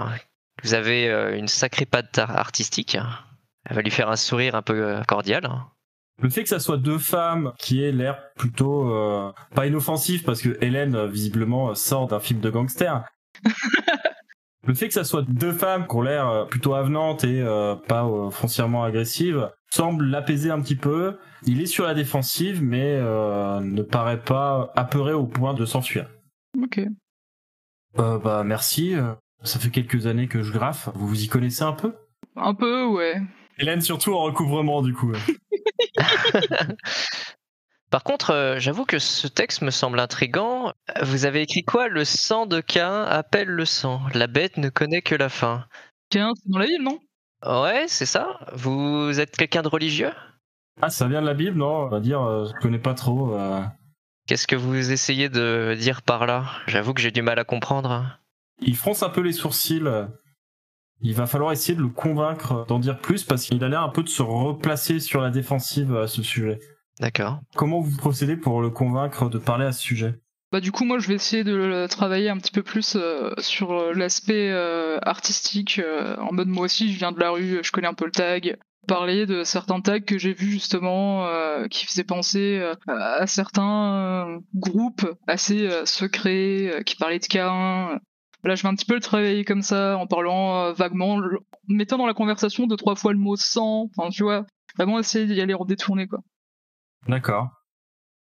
Vous 0.63 0.74
avez 0.74 1.07
euh, 1.10 1.38
une 1.38 1.48
sacrée 1.48 1.86
patte 1.86 2.18
ar- 2.19 2.38
artistique. 2.38 2.98
Elle 3.66 3.75
va 3.75 3.81
lui 3.81 3.92
faire 3.92 4.10
un 4.10 4.16
sourire 4.16 4.56
un 4.56 4.62
peu 4.62 5.00
cordial. 5.07 5.50
Le 6.22 6.30
fait 6.30 6.44
que 6.44 6.50
ça 6.50 6.60
soit 6.60 6.78
deux 6.78 6.98
femmes 6.98 7.54
qui 7.60 7.81
aient 7.84 7.92
l'air 7.92 8.19
plutôt 8.36 8.92
euh, 8.94 9.31
pas 9.56 9.68
inoffensif 9.68 10.24
parce 10.24 10.42
que 10.42 10.57
Hélène 10.62 11.06
visiblement 11.07 11.74
sort 11.75 12.07
d'un 12.07 12.19
film 12.19 12.40
de 12.42 12.50
gangster. 12.50 13.04
Le 14.67 14.73
fait 14.73 14.88
que 14.88 14.94
ça 14.94 15.03
soit 15.03 15.23
deux 15.23 15.53
femmes 15.53 15.88
qui 15.88 15.95
ont 15.95 16.01
l'air 16.01 16.27
euh, 16.27 16.45
plutôt 16.45 16.73
avenantes 16.73 17.23
et 17.23 17.41
euh, 17.41 17.75
pas 17.75 18.06
euh, 18.06 18.29
foncièrement 18.29 18.83
agressives 18.83 19.50
semble 19.71 20.06
l'apaiser 20.06 20.51
un 20.51 20.59
petit 20.61 20.75
peu. 20.75 21.17
Il 21.45 21.61
est 21.61 21.65
sur 21.65 21.85
la 21.85 21.94
défensive 21.94 22.61
mais 22.61 22.97
euh, 23.00 23.61
ne 23.61 23.81
paraît 23.81 24.21
pas 24.21 24.71
apeuré 24.75 25.13
au 25.13 25.25
point 25.25 25.53
de 25.53 25.65
s'enfuir. 25.65 26.09
Ok. 26.61 26.81
Euh, 27.97 28.19
bah 28.19 28.44
merci, 28.44 28.95
ça 29.44 29.59
fait 29.59 29.69
quelques 29.69 30.06
années 30.07 30.27
que 30.27 30.44
je 30.44 30.51
graffe, 30.51 30.89
vous 30.94 31.07
vous 31.07 31.23
y 31.23 31.27
connaissez 31.27 31.63
un 31.63 31.73
peu? 31.73 31.95
Un 32.35 32.53
peu, 32.53 32.85
ouais. 32.85 33.21
Hélène 33.57 33.81
surtout 33.81 34.13
en 34.13 34.23
recouvrement 34.23 34.81
du 34.81 34.94
coup. 34.94 35.13
Par 37.89 38.03
contre, 38.03 38.31
euh, 38.31 38.59
j'avoue 38.59 38.86
que 38.86 39.00
ce 39.00 39.27
texte 39.27 39.62
me 39.62 39.71
semble 39.71 40.00
intrigant. 40.00 40.74
Vous 41.01 41.25
avez 41.25 41.41
écrit 41.41 41.63
quoi? 41.63 41.88
Le 41.88 42.06
sang 42.06 42.45
de 42.45 42.62
Cain 42.62 43.03
appelle 43.03 43.47
le 43.47 43.65
sang. 43.65 44.01
La 44.13 44.27
bête 44.27 44.57
ne 44.57 44.69
connaît 44.69 45.01
que 45.01 45.15
la 45.15 45.30
fin. 45.30 45.65
Tiens, 46.09 46.31
c'est 46.36 46.50
dans 46.51 46.59
la 46.59 46.65
ville, 46.65 46.83
non? 46.83 47.00
Ouais, 47.45 47.86
c'est 47.88 48.06
ça 48.06 48.38
Vous 48.53 49.19
êtes 49.19 49.36
quelqu'un 49.38 49.62
de 49.62 49.69
religieux? 49.69 50.12
Ah 50.81 50.89
ça 50.89 51.07
vient 51.07 51.21
de 51.21 51.25
la 51.27 51.33
Bible 51.33 51.57
non? 51.57 51.83
On 51.86 51.88
va 51.89 52.00
dire, 52.00 52.21
euh, 52.21 52.45
je 52.45 52.53
connais 52.62 52.80
pas 52.80 52.94
trop. 52.94 53.33
euh. 53.36 53.62
Qu'est-ce 54.27 54.46
que 54.48 54.55
vous 54.55 54.91
essayez 54.91 55.27
de 55.29 55.75
dire 55.79 56.01
par 56.03 56.25
là? 56.25 56.46
J'avoue 56.67 56.93
que 56.93 57.01
j'ai 57.01 57.12
du 57.12 57.22
mal 57.22 57.39
à 57.39 57.43
comprendre. 57.43 58.19
Il 58.62 58.75
fronce 58.75 59.03
un 59.03 59.10
peu 59.10 59.22
les 59.22 59.31
sourcils. 59.34 59.81
Il 61.01 61.15
va 61.15 61.25
falloir 61.27 61.51
essayer 61.53 61.75
de 61.75 61.81
le 61.81 61.88
convaincre 61.89 62.65
d'en 62.67 62.77
dire 62.79 63.00
plus 63.00 63.24
parce 63.24 63.46
qu'il 63.46 63.63
a 63.63 63.69
l'air 63.69 63.81
un 63.81 63.89
peu 63.89 64.03
de 64.03 64.10
se 64.10 64.22
replacer 64.22 65.00
sur 65.00 65.22
la 65.22 65.29
défensive 65.31 65.96
à 65.96 66.08
ce 66.08 66.22
sujet. 66.22 66.60
D'accord. 67.00 67.39
Comment 67.56 67.79
vous 67.79 67.96
procédez 67.98 68.36
pour 68.36 68.62
le 68.62 68.70
convaincre 68.70 69.29
de 69.29 69.38
parler 69.38 69.65
à 69.65 69.72
ce 69.72 69.82
sujet? 69.82 70.20
Bah 70.51 70.60
du 70.60 70.72
coup, 70.72 70.84
moi 70.84 70.98
je 71.00 71.08
vais 71.08 71.13
essayer 71.13 71.44
de 71.44 71.53
le- 71.56 71.88
travailler 71.88 72.29
un 72.29 72.38
petit 72.38 72.51
peu 72.51 72.63
plus 72.63 72.96
euh, 72.96 73.32
sur 73.38 73.72
euh, 73.72 73.94
l'aspect 73.94 74.50
euh, 74.50 74.98
artistique, 75.03 75.79
euh, 75.79 76.15
en 76.18 76.34
mode 76.34 76.48
moi 76.48 76.65
aussi 76.65 76.91
je 76.91 76.98
viens 76.98 77.12
de 77.12 77.20
la 77.20 77.29
rue, 77.29 77.60
je 77.63 77.72
connais 77.72 77.88
un 77.88 77.94
peu 77.94 78.06
le 78.06 78.12
tag. 78.12 78.58
Parler 78.88 79.27
de 79.27 79.44
certains 79.44 79.79
tags 79.82 80.00
que 80.00 80.18
j'ai 80.18 80.34
vus 80.34 80.50
justement 80.50 81.27
euh, 81.27 81.68
qui 81.68 81.86
faisaient 81.86 82.03
penser 82.03 82.58
euh, 82.60 82.74
à 82.88 83.27
certains 83.27 83.94
euh, 83.94 84.39
groupes 84.56 85.06
assez 85.27 85.68
euh, 85.68 85.86
secrets 85.86 86.72
euh, 86.74 86.82
qui 86.82 86.96
parlaient 86.96 87.20
de 87.20 87.25
Cain. 87.27 88.00
Là, 88.44 88.56
je 88.56 88.63
vais 88.63 88.70
un 88.70 88.74
petit 88.74 88.86
peu 88.86 88.96
le 88.96 89.01
travailler 89.01 89.44
comme 89.46 89.62
ça, 89.62 89.98
en 89.98 90.08
parlant 90.08 90.63
euh, 90.63 90.74
vaguement, 90.74 91.15
en 91.15 91.22
mettant 91.68 91.98
dans 91.98 92.08
la 92.08 92.13
conversation 92.15 92.65
deux 92.65 92.77
trois 92.77 92.96
fois 92.96 93.12
le 93.13 93.20
mot 93.20 93.36
sang. 93.36 93.89
Enfin, 93.96 94.10
tu 94.10 94.24
vois, 94.24 94.46
vraiment 94.77 94.98
essayer 94.98 95.27
d'y 95.27 95.39
aller 95.41 95.53
en 95.53 95.65
détourné 95.65 96.08
quoi. 96.08 96.20
D'accord. 97.08 97.50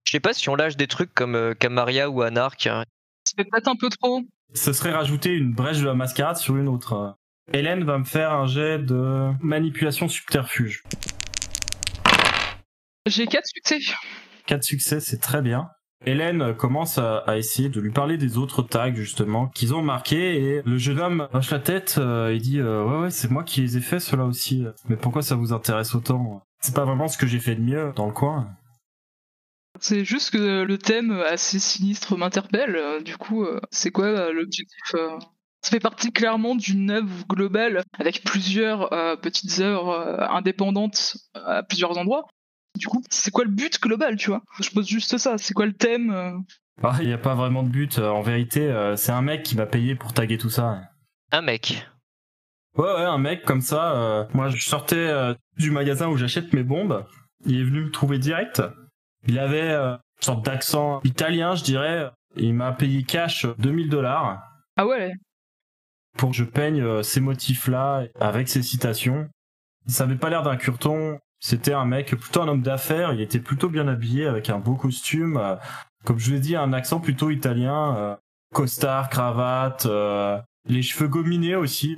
Je 0.04 0.12
sais 0.12 0.20
pas 0.20 0.32
si 0.32 0.48
on 0.48 0.54
lâche 0.54 0.76
des 0.76 0.86
trucs 0.86 1.12
comme 1.14 1.34
euh, 1.34 1.54
Camaria 1.54 2.08
ou 2.10 2.22
Anarch. 2.22 2.66
hein. 2.66 2.84
Ça 3.24 3.34
fait 3.36 3.44
peut-être 3.44 3.68
un 3.68 3.76
peu 3.76 3.88
trop. 3.90 4.22
Ce 4.54 4.72
serait 4.72 4.92
rajouter 4.92 5.30
une 5.34 5.52
brèche 5.52 5.78
de 5.78 5.86
la 5.86 5.94
mascarade 5.94 6.36
sur 6.36 6.56
une 6.56 6.68
autre. 6.68 7.16
Hélène 7.52 7.84
va 7.84 7.98
me 7.98 8.04
faire 8.04 8.32
un 8.32 8.46
jet 8.46 8.78
de 8.78 9.30
manipulation 9.40 10.08
subterfuge. 10.08 10.82
J'ai 13.06 13.26
quatre 13.26 13.46
succès. 13.46 13.78
Quatre 14.46 14.64
succès, 14.64 15.00
c'est 15.00 15.18
très 15.18 15.42
bien. 15.42 15.68
Hélène 16.06 16.54
commence 16.54 16.96
à, 16.96 17.18
à 17.18 17.36
essayer 17.36 17.68
de 17.68 17.78
lui 17.80 17.90
parler 17.90 18.16
des 18.16 18.38
autres 18.38 18.62
tags 18.62 18.94
justement 18.94 19.48
qu'ils 19.48 19.74
ont 19.74 19.82
marqués 19.82 20.42
et 20.42 20.62
le 20.64 20.78
jeune 20.78 20.98
homme 20.98 21.28
hoche 21.34 21.50
la 21.50 21.58
tête 21.58 21.96
euh, 21.98 22.32
et 22.34 22.38
dit 22.38 22.58
euh, 22.58 22.82
ouais 22.84 23.00
ouais 23.02 23.10
c'est 23.10 23.30
moi 23.30 23.44
qui 23.44 23.60
les 23.60 23.76
ai 23.76 23.80
fait 23.82 24.00
ceux-là 24.00 24.24
aussi 24.24 24.64
mais 24.88 24.96
pourquoi 24.96 25.20
ça 25.20 25.34
vous 25.34 25.52
intéresse 25.52 25.94
autant? 25.94 26.42
C'est 26.60 26.74
pas 26.74 26.86
vraiment 26.86 27.06
ce 27.06 27.18
que 27.18 27.26
j'ai 27.26 27.38
fait 27.38 27.54
de 27.54 27.60
mieux 27.60 27.92
dans 27.96 28.06
le 28.06 28.12
coin 28.12 28.48
C'est 29.80 30.04
juste 30.04 30.30
que 30.30 30.62
le 30.62 30.78
thème 30.78 31.10
assez 31.12 31.58
sinistre 31.58 32.16
m'interpelle. 32.16 32.76
euh, 32.76 33.00
Du 33.00 33.16
coup, 33.16 33.44
euh, 33.44 33.60
c'est 33.70 33.90
quoi 33.90 34.06
euh, 34.06 34.32
l'objectif 34.32 34.78
Ça 34.92 35.70
fait 35.70 35.80
partie 35.80 36.12
clairement 36.12 36.54
d'une 36.54 36.90
œuvre 36.90 37.26
globale 37.28 37.82
avec 37.98 38.22
plusieurs 38.24 38.92
euh, 38.92 39.16
petites 39.16 39.58
œuvres 39.60 39.90
euh, 39.90 40.26
indépendantes 40.28 41.16
à 41.34 41.62
plusieurs 41.62 41.96
endroits. 41.98 42.26
Du 42.78 42.86
coup, 42.86 43.02
c'est 43.10 43.30
quoi 43.30 43.44
le 43.44 43.50
but 43.50 43.80
global, 43.80 44.16
tu 44.16 44.30
vois? 44.30 44.42
Je 44.60 44.70
pose 44.70 44.86
juste 44.88 45.18
ça, 45.18 45.38
c'est 45.38 45.54
quoi 45.54 45.66
le 45.66 45.72
thème 45.72 46.10
euh? 46.12 46.32
Ah, 46.82 46.96
il 47.00 47.08
n'y 47.08 47.12
a 47.12 47.18
pas 47.18 47.34
vraiment 47.34 47.62
de 47.62 47.68
but. 47.68 47.98
En 47.98 48.22
vérité, 48.22 48.72
c'est 48.96 49.12
un 49.12 49.20
mec 49.22 49.42
qui 49.42 49.54
m'a 49.56 49.66
payé 49.66 49.94
pour 49.96 50.14
taguer 50.14 50.38
tout 50.38 50.48
ça. 50.48 50.80
Un 51.32 51.42
mec. 51.42 51.86
Ouais, 52.76 52.84
ouais, 52.84 53.04
un 53.04 53.18
mec 53.18 53.44
comme 53.44 53.60
ça. 53.60 53.92
euh, 53.96 54.24
moi, 54.32 54.48
je 54.48 54.66
sortais 54.66 54.96
euh, 54.96 55.34
du 55.58 55.70
magasin 55.70 56.08
où 56.08 56.16
j'achète 56.16 56.52
mes 56.54 56.62
bombes. 56.62 57.04
Il 57.44 57.60
est 57.60 57.64
venu 57.64 57.82
me 57.84 57.90
trouver 57.90 58.18
direct. 58.18 58.62
Il 59.26 59.38
avait 59.38 59.70
euh, 59.70 59.92
une 59.94 60.22
sorte 60.22 60.44
d'accent 60.44 61.00
italien, 61.04 61.54
je 61.54 61.64
dirais. 61.64 62.10
Il 62.36 62.54
m'a 62.54 62.72
payé 62.72 63.02
cash 63.02 63.46
2000 63.58 63.88
dollars 63.88 64.42
Ah 64.76 64.86
ouais 64.86 65.12
pour 66.18 66.30
que 66.30 66.36
je 66.36 66.44
peigne 66.44 66.82
euh, 66.82 67.02
ces 67.02 67.20
motifs-là 67.20 68.04
avec 68.18 68.48
ces 68.48 68.62
citations. 68.62 69.28
Ça 69.86 70.04
avait 70.04 70.16
pas 70.16 70.28
l'air 70.28 70.42
d'un 70.42 70.56
curton. 70.56 71.18
C'était 71.38 71.72
un 71.72 71.84
mec, 71.86 72.14
plutôt 72.16 72.42
un 72.42 72.48
homme 72.48 72.62
d'affaires. 72.62 73.12
Il 73.14 73.20
était 73.20 73.38
plutôt 73.40 73.68
bien 73.68 73.86
habillé 73.88 74.26
avec 74.26 74.50
un 74.50 74.58
beau 74.58 74.74
costume. 74.74 75.36
euh, 75.36 75.54
comme 76.04 76.18
je 76.18 76.32
l'ai 76.32 76.40
dit, 76.40 76.56
un 76.56 76.72
accent 76.72 77.00
plutôt 77.00 77.30
italien. 77.30 77.96
euh, 77.96 78.16
costard, 78.52 79.08
cravate, 79.08 79.86
euh, 79.86 80.38
les 80.68 80.82
cheveux 80.82 81.08
gominés 81.08 81.54
aussi. 81.54 81.96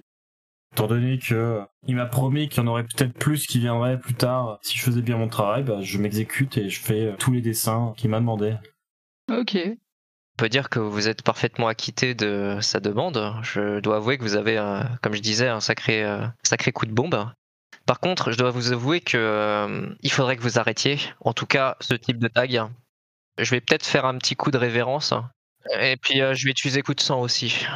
Étant 0.72 0.86
donné 0.86 1.18
que 1.18 1.60
il 1.86 1.96
m'a 1.96 2.06
promis 2.06 2.48
qu'il 2.48 2.62
y 2.62 2.66
en 2.66 2.68
aurait 2.68 2.84
peut-être 2.84 3.12
plus 3.12 3.46
qui 3.46 3.58
viendraient 3.58 3.98
plus 3.98 4.14
tard. 4.14 4.58
Si 4.62 4.78
je 4.78 4.82
faisais 4.82 5.02
bien 5.02 5.16
mon 5.16 5.28
travail, 5.28 5.62
bah, 5.62 5.78
je 5.82 5.98
m'exécute 5.98 6.56
et 6.56 6.70
je 6.70 6.80
fais 6.80 7.06
euh, 7.06 7.16
tous 7.18 7.32
les 7.32 7.42
dessins 7.42 7.92
qu'il 7.96 8.10
m'a 8.10 8.20
demandé. 8.20 8.56
Ok. 9.30 9.56
On 10.34 10.38
peut 10.38 10.48
dire 10.48 10.70
que 10.70 10.78
vous 10.78 11.08
êtes 11.08 11.22
parfaitement 11.22 11.68
acquitté 11.68 12.14
de 12.14 12.56
sa 12.60 12.80
demande. 12.80 13.34
Je 13.42 13.80
dois 13.80 13.96
avouer 13.96 14.16
que 14.16 14.22
vous 14.22 14.34
avez, 14.34 14.56
comme 15.02 15.14
je 15.14 15.20
disais, 15.20 15.48
un 15.48 15.60
sacré, 15.60 16.02
euh, 16.02 16.26
sacré 16.42 16.72
coup 16.72 16.86
de 16.86 16.92
bombe. 16.92 17.30
Par 17.86 18.00
contre, 18.00 18.32
je 18.32 18.38
dois 18.38 18.50
vous 18.50 18.72
avouer 18.72 19.00
que 19.00 19.18
euh, 19.18 19.94
il 20.00 20.10
faudrait 20.10 20.36
que 20.36 20.42
vous 20.42 20.58
arrêtiez. 20.58 20.98
En 21.20 21.32
tout 21.32 21.46
cas, 21.46 21.76
ce 21.80 21.94
type 21.94 22.18
de 22.18 22.28
tag. 22.28 22.62
Je 23.38 23.50
vais 23.50 23.60
peut-être 23.60 23.86
faire 23.86 24.04
un 24.04 24.16
petit 24.18 24.36
coup 24.36 24.50
de 24.50 24.58
révérence. 24.58 25.12
Et 25.80 25.96
puis, 25.96 26.20
euh, 26.20 26.34
je 26.34 26.44
vais 26.44 26.50
utiliser 26.50 26.82
coup 26.82 26.94
de 26.94 27.00
sang 27.00 27.20
aussi. 27.20 27.66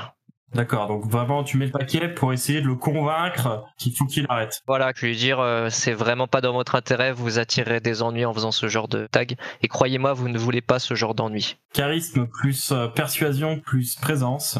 D'accord, 0.55 0.87
donc 0.87 1.05
vraiment 1.05 1.43
tu 1.43 1.59
mets 1.59 1.67
le 1.67 1.73
paquet 1.73 2.09
pour 2.09 2.33
essayer 2.33 2.61
de 2.61 2.67
le 2.67 2.77
convaincre 2.77 3.65
qu'il 3.77 3.95
faut 3.95 4.07
qu'il 4.07 4.27
arrête. 4.29 4.63
Voilà, 4.67 4.93
je 4.95 5.03
vais 5.03 5.09
lui 5.09 5.17
dire, 5.17 5.41
euh, 5.41 5.69
c'est 5.71 5.93
vraiment 5.93 6.29
pas 6.29 6.41
dans 6.41 6.53
votre 6.53 6.77
intérêt, 6.77 7.13
vous 7.13 7.39
attirez 7.39 7.81
des 7.81 8.03
ennuis 8.03 8.25
en 8.25 8.33
faisant 8.33 8.53
ce 8.53 8.69
genre 8.69 8.89
de 8.89 9.07
tag. 9.11 9.37
Et 9.63 9.69
croyez-moi, 9.69 10.13
vous 10.13 10.29
ne 10.29 10.39
voulez 10.39 10.63
pas 10.63 10.79
ce 10.79 10.95
genre 10.95 11.15
d'ennui. 11.15 11.57
Charisme 11.73 12.27
plus 12.27 12.73
euh, 12.73 12.87
persuasion 12.87 13.59
plus 13.59 13.97
présence, 13.97 14.59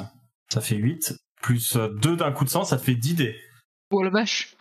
ça 0.49 0.61
fait 0.61 0.77
8. 0.77 1.15
Plus 1.41 1.77
2 1.77 2.17
d'un 2.17 2.33
coup 2.33 2.45
de 2.45 2.51
sang, 2.51 2.65
ça 2.65 2.77
te 2.77 2.83
fait 2.83 2.95
10 2.95 3.15
dés. 3.15 3.37
Oh 3.91 4.03
la 4.03 4.11
vache. 4.11 4.57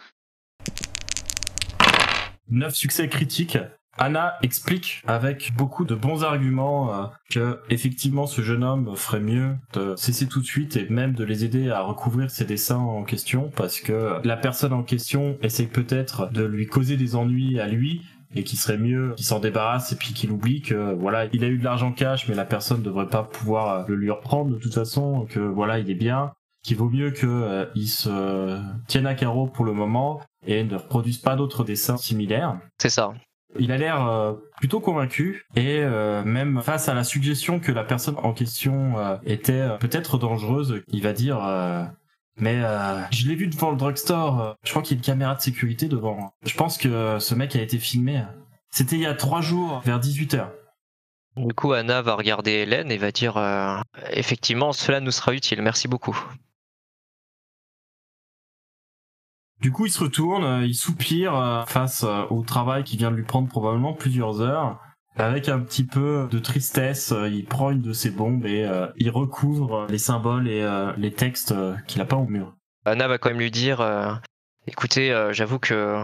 9 2.49 2.73
succès 2.75 3.09
critiques. 3.09 3.57
Anna 3.97 4.35
explique 4.41 5.01
avec 5.07 5.53
beaucoup 5.55 5.85
de 5.85 5.95
bons 5.95 6.23
arguments 6.23 6.93
euh, 6.93 7.05
que 7.29 7.59
effectivement 7.69 8.27
ce 8.27 8.41
jeune 8.41 8.63
homme 8.63 8.95
ferait 8.95 9.21
mieux 9.21 9.55
de 9.73 9.95
cesser 9.95 10.27
tout 10.27 10.41
de 10.41 10.45
suite 10.45 10.75
et 10.75 10.87
même 10.89 11.13
de 11.13 11.23
les 11.23 11.45
aider 11.45 11.69
à 11.69 11.81
recouvrir 11.81 12.29
ses 12.29 12.45
dessins 12.45 12.77
en 12.77 13.03
question 13.03 13.51
parce 13.55 13.79
que 13.79 14.19
la 14.23 14.35
personne 14.35 14.73
en 14.73 14.83
question 14.83 15.37
essaye 15.41 15.67
peut-être 15.67 16.29
de 16.31 16.43
lui 16.43 16.67
causer 16.67 16.97
des 16.97 17.15
ennuis 17.15 17.59
à 17.59 17.67
lui 17.67 18.01
et 18.35 18.43
qu'il 18.43 18.59
serait 18.59 18.77
mieux 18.77 19.13
qu'il 19.15 19.25
s'en 19.25 19.39
débarrasse 19.39 19.93
et 19.93 19.95
puis 19.95 20.13
qu'il 20.13 20.31
oublie 20.31 20.61
que 20.61 20.93
voilà 20.93 21.25
il 21.31 21.43
a 21.45 21.47
eu 21.47 21.57
de 21.57 21.63
l'argent 21.63 21.93
cash 21.93 22.27
mais 22.27 22.35
la 22.35 22.45
personne 22.45 22.79
ne 22.79 22.83
devrait 22.83 23.07
pas 23.07 23.23
pouvoir 23.23 23.69
euh, 23.69 23.83
le 23.87 23.95
lui 23.95 24.11
reprendre 24.11 24.51
de 24.51 24.59
toute 24.59 24.73
façon 24.73 25.25
que 25.29 25.39
voilà 25.39 25.79
il 25.79 25.89
est 25.89 25.95
bien 25.95 26.33
qu'il 26.63 26.75
vaut 26.75 26.89
mieux 26.89 27.11
que 27.11 27.27
euh, 27.27 27.65
se 27.85 28.59
tienne 28.87 29.07
à 29.07 29.13
carreau 29.13 29.47
pour 29.47 29.63
le 29.63 29.71
moment 29.71 30.21
et 30.45 30.63
ne 30.63 30.75
reproduise 30.75 31.19
pas 31.19 31.35
d'autres 31.35 31.63
dessins 31.63 31.97
similaires 31.97 32.57
C'est 32.79 32.89
ça. 32.89 33.13
Il 33.59 33.71
a 33.71 33.77
l'air 33.77 34.07
euh, 34.07 34.33
plutôt 34.57 34.79
convaincu 34.79 35.45
et 35.55 35.79
euh, 35.79 36.23
même 36.23 36.61
face 36.61 36.89
à 36.89 36.93
la 36.93 37.03
suggestion 37.03 37.59
que 37.59 37.71
la 37.71 37.83
personne 37.83 38.15
en 38.17 38.33
question 38.33 38.97
euh, 38.97 39.17
était 39.25 39.67
peut-être 39.79 40.17
dangereuse, 40.17 40.83
il 40.89 41.01
va 41.01 41.13
dire 41.13 41.39
mais 42.37 42.61
je 43.11 43.27
l'ai 43.27 43.35
vu 43.35 43.47
devant 43.47 43.71
le 43.71 43.77
drugstore, 43.77 44.57
je 44.63 44.69
crois 44.69 44.81
qu'il 44.81 44.97
y 44.97 44.97
a 44.97 44.99
une 44.99 45.05
caméra 45.05 45.35
de 45.35 45.41
sécurité 45.41 45.87
devant. 45.87 46.33
Je 46.43 46.53
pense 46.55 46.77
que 46.77 47.17
ce 47.19 47.33
mec 47.33 47.55
a 47.55 47.61
été 47.61 47.77
filmé. 47.79 48.23
C'était 48.71 48.97
il 48.97 49.01
y 49.01 49.05
a 49.05 49.13
trois 49.13 49.39
jours, 49.39 49.81
vers 49.85 50.01
18h. 50.01 50.49
Du 51.37 51.53
coup, 51.53 51.71
Anna 51.71 52.01
va 52.01 52.15
regarder 52.15 52.51
Hélène 52.51 52.91
et 52.91 52.97
va 52.97 53.11
dire 53.11 53.41
Effectivement, 54.09 54.73
cela 54.73 54.99
nous 54.99 55.11
sera 55.11 55.33
utile, 55.33 55.61
merci 55.61 55.87
beaucoup. 55.87 56.17
Du 59.61 59.71
coup, 59.71 59.85
il 59.85 59.91
se 59.91 60.03
retourne, 60.03 60.43
euh, 60.43 60.65
il 60.65 60.75
soupire 60.75 61.35
euh, 61.35 61.63
face 61.65 62.03
euh, 62.03 62.23
au 62.29 62.43
travail 62.43 62.83
qui 62.83 62.97
vient 62.97 63.11
de 63.11 63.15
lui 63.15 63.23
prendre 63.23 63.47
probablement 63.47 63.93
plusieurs 63.93 64.41
heures. 64.41 64.79
Avec 65.17 65.47
un 65.47 65.59
petit 65.59 65.85
peu 65.85 66.27
de 66.29 66.39
tristesse, 66.39 67.13
il 67.31 67.45
prend 67.45 67.71
une 67.71 67.81
de 67.81 67.93
ses 67.93 68.11
bombes 68.11 68.45
et 68.45 68.69
il 68.97 69.09
recouvre 69.09 69.87
les 69.89 69.97
symboles 69.97 70.49
et 70.49 70.69
les 70.97 71.13
textes 71.13 71.55
qu'il 71.87 72.01
a 72.01 72.05
pas 72.05 72.17
au 72.17 72.25
mur. 72.25 72.53
Anna 72.83 73.07
va 73.07 73.17
quand 73.17 73.29
même 73.29 73.39
lui 73.39 73.49
dire 73.49 73.79
Écoutez, 74.67 75.29
j'avoue 75.31 75.57
que 75.57 76.03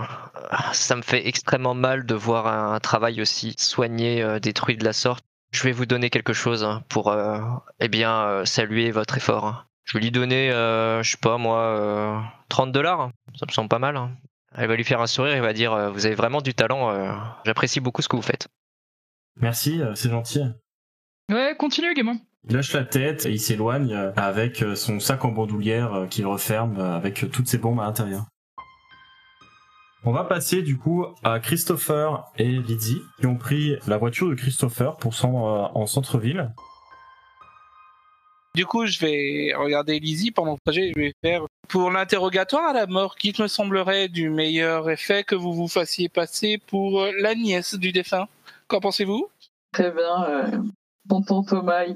ça 0.71 0.95
me 0.95 1.01
fait 1.01 1.27
extrêmement 1.27 1.73
mal 1.73 2.05
de 2.05 2.15
voir 2.15 2.47
un, 2.47 2.79
travail 2.79 3.21
aussi 3.21 3.53
soigné 3.57 4.39
détruit 4.39 4.77
de 4.77 4.85
la 4.85 4.93
sorte. 4.93 5.25
Je 5.51 5.63
vais 5.63 5.73
vous 5.73 5.85
donner 5.85 6.09
quelque 6.09 6.31
chose 6.31 6.63
hein, 6.63 6.81
pour 6.87 7.13
eh 7.81 7.87
bien 7.89 8.45
saluer 8.45 8.91
votre 8.91 9.17
effort. 9.17 9.65
Je 9.85 9.97
vais 9.97 10.03
lui 10.03 10.11
donner, 10.11 10.51
euh, 10.51 11.01
je 11.03 11.11
sais 11.11 11.17
pas 11.21 11.37
moi, 11.37 11.57
euh, 11.59 12.19
30 12.49 12.71
dollars. 12.71 13.11
Ça 13.39 13.45
me 13.47 13.51
semble 13.51 13.69
pas 13.69 13.79
mal. 13.79 13.97
hein. 13.97 14.11
Elle 14.55 14.67
va 14.67 14.75
lui 14.75 14.83
faire 14.83 15.01
un 15.01 15.07
sourire 15.07 15.33
et 15.35 15.39
va 15.41 15.53
dire 15.53 15.73
euh, 15.73 15.89
Vous 15.91 16.05
avez 16.05 16.15
vraiment 16.15 16.41
du 16.41 16.53
talent, 16.53 16.89
euh, 16.91 17.11
j'apprécie 17.45 17.79
beaucoup 17.79 18.01
ce 18.01 18.09
que 18.09 18.15
vous 18.15 18.21
faites. 18.21 18.47
Merci, 19.37 19.81
euh, 19.81 19.95
c'est 19.95 20.09
gentil. 20.09 20.43
Ouais, 21.31 21.55
continue, 21.57 21.93
gamin. 21.93 22.17
Il 22.49 22.55
lâche 22.55 22.73
la 22.73 22.83
tête 22.83 23.25
et 23.25 23.31
il 23.31 23.39
s'éloigne 23.39 23.93
euh, 23.93 24.11
avec 24.17 24.61
euh, 24.61 24.75
son 24.75 24.99
sac 24.99 25.23
en 25.25 25.31
bandoulière 25.31 25.93
euh, 25.93 26.07
qu'il 26.07 26.25
referme 26.25 26.77
euh, 26.79 26.95
avec 26.97 27.23
euh, 27.23 27.27
toutes 27.27 27.47
ses 27.47 27.57
bombes 27.57 27.79
à 27.79 27.83
l'intérieur. 27.83 28.25
On 30.03 30.11
va 30.11 30.23
passer 30.23 30.63
du 30.63 30.77
coup 30.77 31.05
à 31.23 31.39
Christopher 31.39 32.23
et 32.37 32.47
Lydie 32.47 33.01
qui 33.19 33.27
ont 33.27 33.37
pris 33.37 33.75
la 33.87 33.97
voiture 33.97 34.27
de 34.29 34.33
Christopher 34.33 34.97
pour 34.97 35.13
s'en 35.13 35.29
euh, 35.47 35.67
en 35.75 35.85
centre-ville. 35.85 36.51
Du 38.53 38.65
coup, 38.65 38.85
je 38.85 38.99
vais 38.99 39.53
regarder 39.55 39.99
Lizzie 39.99 40.31
pendant 40.31 40.53
le 40.53 40.57
trajet. 40.65 40.91
Je 40.93 40.99
vais 40.99 41.13
faire 41.23 41.45
pour 41.69 41.89
l'interrogatoire 41.89 42.69
à 42.69 42.73
la 42.73 42.85
mort, 42.85 43.15
qui 43.15 43.33
me 43.39 43.47
semblerait 43.47 44.09
du 44.09 44.29
meilleur 44.29 44.89
effet 44.89 45.23
que 45.23 45.35
vous 45.35 45.53
vous 45.53 45.69
fassiez 45.69 46.09
passer 46.09 46.57
pour 46.57 47.01
euh, 47.01 47.11
la 47.19 47.33
nièce 47.33 47.75
du 47.75 47.93
défunt. 47.93 48.27
Qu'en 48.67 48.81
pensez-vous? 48.81 49.29
Très 49.71 49.91
bien. 49.91 50.23
Euh, 50.25 50.57
tonton 51.07 51.43
Thomas, 51.43 51.85
is. 51.85 51.95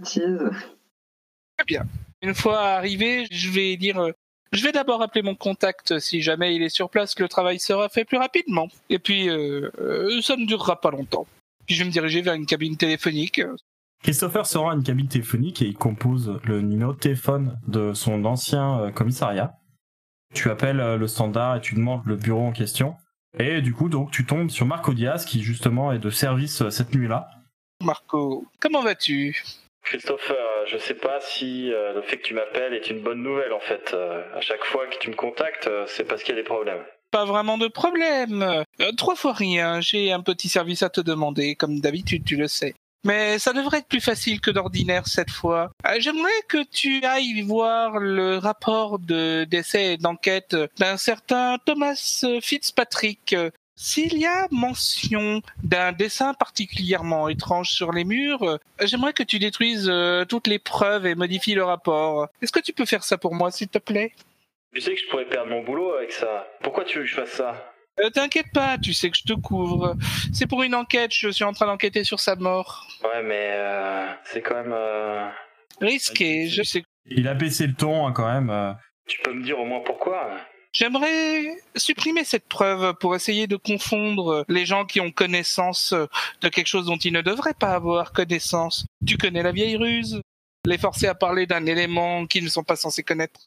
Très 1.58 1.66
bien. 1.68 1.84
Une 2.22 2.34
fois 2.34 2.62
arrivé, 2.62 3.28
je 3.32 3.50
vais 3.50 3.76
dire. 3.76 4.00
euh, 4.00 4.12
je 4.54 4.64
vais 4.64 4.72
d'abord 4.72 5.02
appeler 5.02 5.24
mon 5.24 5.36
contact. 5.36 6.00
Si 6.00 6.22
jamais 6.22 6.56
il 6.56 6.64
est 6.64 6.70
sur 6.70 6.90
place, 6.90 7.20
le 7.20 7.28
travail 7.28 7.60
sera 7.60 7.90
fait 7.90 8.06
plus 8.06 8.18
rapidement. 8.18 8.70
Et 8.90 9.00
puis, 9.00 9.28
euh, 9.28 9.70
euh, 9.80 10.22
ça 10.22 10.38
ne 10.38 10.46
durera 10.46 10.80
pas 10.80 10.92
longtemps. 10.92 11.28
Puis 11.66 11.76
je 11.76 11.84
vais 11.84 11.88
me 11.88 11.92
diriger 11.92 12.22
vers 12.22 12.36
une 12.36 12.46
cabine 12.46 12.78
téléphonique. 12.78 13.42
Christopher 14.04 14.46
se 14.46 14.58
rend 14.58 14.70
à 14.70 14.76
une 14.76 14.84
cabine 14.84 15.08
téléphonique 15.08 15.62
et 15.62 15.66
il 15.66 15.74
compose 15.76 16.40
le 16.44 16.62
numéro 16.62 16.94
de 16.94 17.00
téléphone 17.00 17.60
de 17.68 17.94
son 17.94 18.24
ancien 18.26 18.80
euh, 18.80 18.92
commissariat. 18.92 19.56
Tu 20.34 20.50
appelles 20.50 20.80
euh, 20.80 20.98
le 20.98 21.08
standard 21.08 21.56
et 21.56 21.62
tu 21.62 21.76
demandes 21.76 22.02
le 22.06 22.16
bureau 22.16 22.46
en 22.46 22.52
question. 22.52 22.96
Et 23.40 23.62
du 23.62 23.74
coup, 23.74 23.90
donc, 23.90 24.12
tu 24.12 24.26
tombes 24.26 24.50
sur 24.50 24.66
Marco 24.66 24.94
Diaz 24.94 25.26
qui 25.26 25.42
justement 25.42 25.92
est 25.92 26.00
de 26.00 26.10
service 26.10 26.62
euh, 26.62 26.70
cette 26.70 26.94
nuit-là. 26.94 27.30
Marco, 27.84 28.46
comment 28.60 28.82
vas-tu? 28.82 29.44
Christopher, 29.84 30.36
euh, 30.36 30.66
je 30.68 30.78
sais 30.78 30.94
pas 30.96 31.20
si 31.22 31.72
euh, 31.72 31.94
le 31.94 32.02
fait 32.02 32.18
que 32.18 32.24
tu 32.24 32.34
m'appelles 32.34 32.74
est 32.74 32.90
une 32.90 33.02
bonne 33.02 33.22
nouvelle 33.22 33.54
en 33.54 33.60
fait. 33.60 33.92
Euh, 33.94 34.24
à 34.36 34.42
chaque 34.42 34.64
fois 34.66 34.88
que 34.88 34.98
tu 35.00 35.10
me 35.10 35.16
contactes, 35.16 35.70
c'est 35.88 36.06
parce 36.06 36.24
qu'il 36.24 36.36
y 36.36 36.38
a 36.38 36.42
des 36.42 36.48
problèmes. 36.48 36.84
Pas 37.12 37.26
vraiment 37.26 37.58
de 37.58 37.68
problème. 37.68 38.42
Euh, 38.42 38.92
trois 38.98 39.16
fois 39.16 39.34
rien. 39.34 39.80
J'ai 39.82 40.12
un 40.12 40.22
petit 40.22 40.50
service 40.50 40.84
à 40.84 40.90
te 40.90 41.02
demander, 41.02 41.56
comme 41.56 41.80
d'habitude, 41.80 42.24
tu 42.26 42.36
le 42.36 42.48
sais. 42.48 42.74
Mais 43.06 43.40
ça 43.40 43.54
devrait 43.54 43.78
être 43.78 43.88
plus 43.88 44.02
facile 44.02 44.42
que 44.42 44.52
d'ordinaire 44.52 45.08
cette 45.08 45.30
fois. 45.32 45.72
Euh, 45.88 45.96
J'aimerais 46.00 46.42
que 46.50 46.64
tu 46.64 47.04
ailles 47.06 47.42
voir 47.44 48.00
le 48.00 48.38
rapport 48.38 49.00
de 49.00 49.46
d'essai 49.46 49.94
et 49.94 49.98
d'enquête 49.98 50.56
d'un 50.80 50.98
certain 50.98 51.58
Thomas 51.64 52.26
Fitzpatrick. 52.42 53.36
S'il 53.78 54.18
y 54.18 54.26
a 54.26 54.48
mention 54.52 55.42
d'un 55.62 55.92
dessin 55.92 56.34
particulièrement 56.34 57.28
étrange 57.28 57.72
sur 57.72 57.92
les 57.92 58.06
murs, 58.06 58.58
j'aimerais 58.82 59.12
que 59.12 59.24
tu 59.24 59.38
détruises 59.38 59.90
euh, 59.92 60.24
toutes 60.24 60.48
les 60.48 60.60
preuves 60.60 61.06
et 61.06 61.14
modifies 61.14 61.56
le 61.56 61.66
rapport. 61.66 62.30
Est-ce 62.42 62.54
que 62.54 62.62
tu 62.62 62.72
peux 62.72 62.86
faire 62.86 63.04
ça 63.04 63.18
pour 63.18 63.36
moi, 63.36 63.52
s'il 63.52 63.68
te 63.68 63.78
plaît? 63.78 64.14
Tu 64.74 64.82
sais 64.82 64.96
que 64.96 65.02
je 65.02 65.08
pourrais 65.10 65.26
perdre 65.26 65.50
mon 65.50 65.62
boulot 65.62 65.94
avec 65.94 66.12
ça. 66.14 66.48
Pourquoi 66.64 66.86
tu 66.86 66.98
veux 67.00 67.04
que 67.04 67.10
je 67.10 67.16
fasse 67.16 67.32
ça? 67.32 67.75
Euh, 68.04 68.10
T'inquiète 68.10 68.52
pas, 68.54 68.78
tu 68.78 68.94
sais 68.94 69.10
que 69.10 69.18
je 69.18 69.24
te 69.24 69.34
couvre. 69.40 69.96
C'est 70.34 70.48
pour 70.48 70.64
une 70.64 70.76
enquête, 70.76 71.12
je 71.14 71.30
suis 71.30 71.44
en 71.44 71.54
train 71.54 71.66
d'enquêter 71.66 72.04
sur 72.04 72.20
sa 72.20 72.36
mort. 72.36 72.88
Ouais, 73.04 73.24
mais 73.24 73.50
euh, 73.54 74.06
c'est 74.26 74.42
quand 74.42 74.56
même. 74.56 74.74
euh, 74.74 75.28
Risqué, 75.82 76.48
je 76.48 76.64
sais 76.64 76.82
que 76.82 76.88
Il 77.06 77.28
a 77.28 77.34
baissé 77.34 77.68
le 77.68 77.74
ton 77.74 78.08
hein, 78.08 78.12
quand 78.12 78.32
même. 78.32 78.50
euh. 78.50 78.74
Tu 79.08 79.20
peux 79.24 79.34
me 79.34 79.44
dire 79.44 79.60
au 79.60 79.66
moins 79.66 79.82
pourquoi? 79.86 80.30
J'aimerais 80.74 81.56
supprimer 81.78 82.26
cette 82.26 82.50
preuve 82.50 82.96
pour 82.96 83.16
essayer 83.16 83.48
de 83.48 83.56
confondre 83.56 84.44
les 84.50 84.66
gens 84.66 84.86
qui 84.86 85.00
ont 85.00 85.10
connaissance 85.12 85.94
de 86.42 86.50
quelque 86.50 86.68
chose 86.68 86.86
dont 86.88 86.98
ils 86.98 87.14
ne 87.14 87.22
devraient 87.22 87.54
pas 87.54 87.72
avoir 87.76 88.12
connaissance. 88.12 88.86
Tu 89.08 89.18
connais 89.18 89.42
la 89.44 89.54
vieille 89.54 89.78
ruse? 89.78 90.20
Les 90.66 90.78
forcer 90.78 91.08
à 91.08 91.16
parler 91.16 91.46
d'un 91.46 91.66
élément 91.66 92.26
qu'ils 92.26 92.44
ne 92.44 92.50
sont 92.50 92.64
pas 92.64 92.76
censés 92.76 93.04
connaître. 93.04 93.40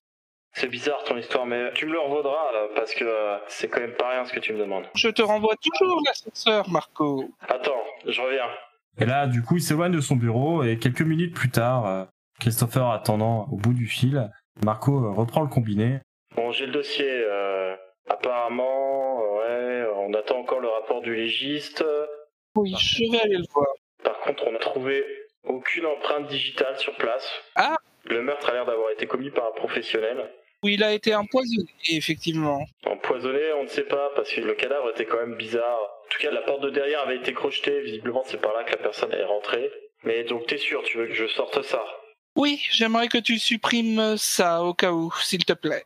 C'est 0.52 0.68
bizarre 0.68 1.02
ton 1.04 1.16
histoire, 1.16 1.46
mais 1.46 1.72
tu 1.74 1.86
me 1.86 1.92
le 1.92 2.00
revaudras 2.00 2.52
là, 2.52 2.66
parce 2.74 2.94
que 2.94 3.04
euh, 3.04 3.36
c'est 3.48 3.68
quand 3.68 3.80
même 3.80 3.94
pas 3.94 4.10
rien 4.10 4.24
ce 4.24 4.32
que 4.32 4.40
tu 4.40 4.52
me 4.52 4.58
demandes. 4.58 4.86
Je 4.94 5.08
te 5.08 5.22
renvoie 5.22 5.54
toujours 5.62 6.00
l'ascenseur, 6.04 6.68
Marco. 6.70 7.30
Attends, 7.48 7.84
je 8.06 8.20
reviens. 8.20 8.48
Et 9.00 9.04
là, 9.04 9.26
du 9.26 9.42
coup, 9.42 9.56
il 9.56 9.62
s'éloigne 9.62 9.92
de 9.92 10.00
son 10.00 10.16
bureau 10.16 10.64
et 10.64 10.78
quelques 10.78 11.02
minutes 11.02 11.34
plus 11.34 11.50
tard, 11.50 11.86
euh, 11.86 12.04
Christopher 12.40 12.88
attendant 12.88 13.46
au 13.52 13.56
bout 13.56 13.72
du 13.74 13.86
fil, 13.86 14.28
Marco 14.64 14.92
euh, 15.04 15.10
reprend 15.10 15.42
le 15.42 15.48
combiné. 15.48 16.00
Bon, 16.34 16.50
j'ai 16.50 16.66
le 16.66 16.72
dossier. 16.72 17.08
euh, 17.08 17.76
apparemment, 18.08 19.20
ouais, 19.36 19.84
on 19.96 20.12
attend 20.14 20.38
encore 20.40 20.60
le 20.60 20.68
rapport 20.68 21.02
du 21.02 21.14
légiste. 21.14 21.84
Oui, 22.56 22.74
je 22.78 23.10
vais 23.12 23.20
aller 23.20 23.36
le 23.36 23.44
voir. 23.52 23.66
Par 24.02 24.18
contre, 24.20 24.44
on 24.46 24.52
n'a 24.52 24.58
trouvé 24.58 25.04
aucune 25.44 25.86
empreinte 25.86 26.26
digitale 26.28 26.76
sur 26.78 26.94
place. 26.96 27.28
Ah. 27.54 27.76
Le 28.08 28.22
meurtre 28.22 28.48
a 28.50 28.52
l'air 28.54 28.66
d'avoir 28.66 28.90
été 28.90 29.06
commis 29.06 29.30
par 29.30 29.46
un 29.48 29.52
professionnel. 29.52 30.30
Oui, 30.62 30.74
il 30.74 30.82
a 30.82 30.92
été 30.92 31.14
empoisonné, 31.14 31.68
effectivement. 31.88 32.64
Empoisonné, 32.84 33.52
on 33.52 33.62
ne 33.64 33.68
sait 33.68 33.84
pas, 33.84 34.10
parce 34.16 34.32
que 34.32 34.40
le 34.40 34.54
cadavre 34.54 34.90
était 34.90 35.04
quand 35.04 35.18
même 35.18 35.36
bizarre. 35.36 35.78
En 36.04 36.08
tout 36.10 36.18
cas, 36.18 36.30
la 36.32 36.40
porte 36.42 36.62
de 36.62 36.70
derrière 36.70 37.00
avait 37.02 37.16
été 37.16 37.32
crochetée, 37.32 37.80
visiblement 37.82 38.22
c'est 38.26 38.40
par 38.40 38.52
là 38.54 38.64
que 38.64 38.72
la 38.72 38.78
personne 38.78 39.12
est 39.12 39.24
rentrée. 39.24 39.70
Mais 40.02 40.24
donc 40.24 40.46
t'es 40.46 40.56
sûr, 40.58 40.82
tu 40.82 40.98
veux 40.98 41.06
que 41.06 41.14
je 41.14 41.26
sorte 41.28 41.62
ça? 41.62 41.84
Oui, 42.34 42.60
j'aimerais 42.70 43.08
que 43.08 43.18
tu 43.18 43.38
supprimes 43.38 44.16
ça 44.16 44.62
au 44.62 44.74
cas 44.74 44.90
où, 44.90 45.12
s'il 45.22 45.44
te 45.44 45.52
plaît. 45.52 45.84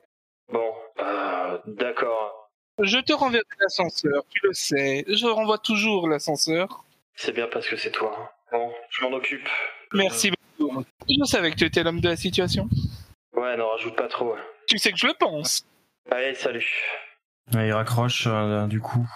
Bon, 0.51 0.73
euh, 1.01 1.59
d'accord. 1.67 2.51
Je 2.79 2.99
te 2.99 3.13
renverrai 3.13 3.45
l'ascenseur, 3.61 4.23
tu 4.31 4.41
le 4.47 4.53
sais. 4.55 5.05
Je 5.09 5.27
renvoie 5.27 5.59
toujours 5.59 6.09
l'ascenseur. 6.09 6.85
C'est 7.15 7.33
bien 7.33 7.47
parce 7.47 7.69
que 7.69 7.77
c'est 7.77 7.91
toi. 7.91 8.17
hein. 8.19 8.29
Bon, 8.53 8.73
je 8.91 9.05
m'en 9.05 9.13
occupe. 9.13 9.49
Merci 9.93 10.31
beaucoup. 10.31 10.42
Je 11.09 11.25
savais 11.25 11.51
que 11.51 11.57
tu 11.57 11.65
étais 11.65 11.83
l'homme 11.83 12.01
de 12.01 12.09
la 12.09 12.17
situation. 12.17 12.69
Ouais, 13.37 13.57
n'en 13.57 13.69
rajoute 13.69 13.97
pas 13.97 14.09
trop. 14.09 14.35
Tu 14.67 14.79
sais 14.79 14.93
que 14.93 14.99
je 14.99 15.07
le 15.07 15.15
pense. 15.19 15.67
Allez, 16.11 16.35
salut. 16.35 16.67
Et 17.55 17.67
il 17.67 17.73
raccroche 17.73 18.27
euh, 18.27 18.67
du 18.67 18.81
coup. 18.81 19.07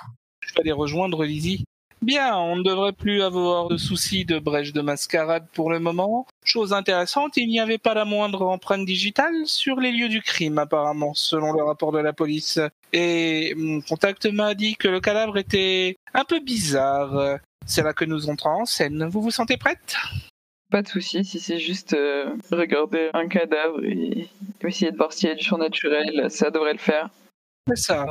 Je 0.40 0.54
vais 0.54 0.60
aller 0.60 0.72
rejoindre 0.72 1.25
Lizzie. 1.25 1.64
Bien, 2.02 2.36
on 2.36 2.56
ne 2.56 2.62
devrait 2.62 2.92
plus 2.92 3.22
avoir 3.22 3.68
de 3.68 3.78
soucis 3.78 4.26
de 4.26 4.38
brèche 4.38 4.72
de 4.72 4.82
mascarade 4.82 5.46
pour 5.54 5.70
le 5.70 5.78
moment. 5.78 6.26
Chose 6.44 6.75
intéressante, 6.75 7.36
il 7.36 7.48
n'y 7.48 7.58
avait 7.58 7.78
pas 7.78 7.94
la 7.94 8.04
moindre 8.04 8.42
empreinte 8.46 8.84
digitale 8.84 9.46
sur 9.46 9.80
les 9.80 9.92
lieux 9.92 10.10
du 10.10 10.20
crime, 10.20 10.58
apparemment, 10.58 11.14
selon 11.14 11.52
le 11.52 11.62
rapport 11.62 11.92
de 11.92 11.98
la 11.98 12.12
police. 12.12 12.60
Et 12.92 13.54
mon 13.56 13.80
contact 13.80 14.26
m'a 14.26 14.54
dit 14.54 14.76
que 14.76 14.88
le 14.88 15.00
cadavre 15.00 15.38
était 15.38 15.96
un 16.12 16.25
peu 16.25 16.38
bizarre. 16.40 17.38
C'est 17.64 17.82
là 17.82 17.94
que 17.94 18.04
nous 18.04 18.28
entrons 18.28 18.62
en 18.62 18.66
scène. 18.66 19.06
Vous 19.06 19.22
vous 19.22 19.30
sentez 19.30 19.56
prête? 19.56 19.96
Pas 20.70 20.82
de 20.82 20.88
souci, 20.88 21.25
si 21.25 21.38
c'est 21.38 21.61
juste 21.61 21.92
euh, 21.92 22.35
regarder 22.50 23.11
un 23.14 23.28
cadavre 23.28 23.85
et 23.85 24.28
essayer 24.62 24.90
de 24.90 24.96
voir 24.96 25.12
s'il 25.12 25.28
y 25.28 25.32
a 25.32 25.37
du 25.37 25.44
surnaturel, 25.44 26.28
ça 26.28 26.50
devrait 26.50 26.73
le 26.73 26.78
faire. 26.78 27.08
C'est 27.68 27.76
ça. 27.76 28.06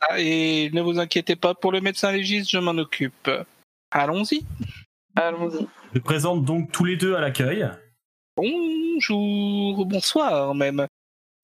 Ah, 0.00 0.20
Et 0.20 0.70
ne 0.72 0.80
vous 0.80 0.98
inquiétez 0.98 1.34
pas, 1.34 1.54
pour 1.54 1.72
le 1.72 1.80
médecin 1.80 2.12
légiste, 2.12 2.50
je 2.50 2.58
m'en 2.58 2.72
occupe. 2.72 3.30
Allons-y. 3.90 4.44
Allons-y. 5.16 5.66
Ils 5.94 5.98
se 5.98 6.04
présentent 6.04 6.44
donc 6.44 6.70
tous 6.70 6.84
les 6.84 6.96
deux 6.96 7.14
à 7.14 7.20
l'accueil. 7.20 7.68
Bonjour, 8.36 9.86
bonsoir 9.86 10.54
même. 10.54 10.86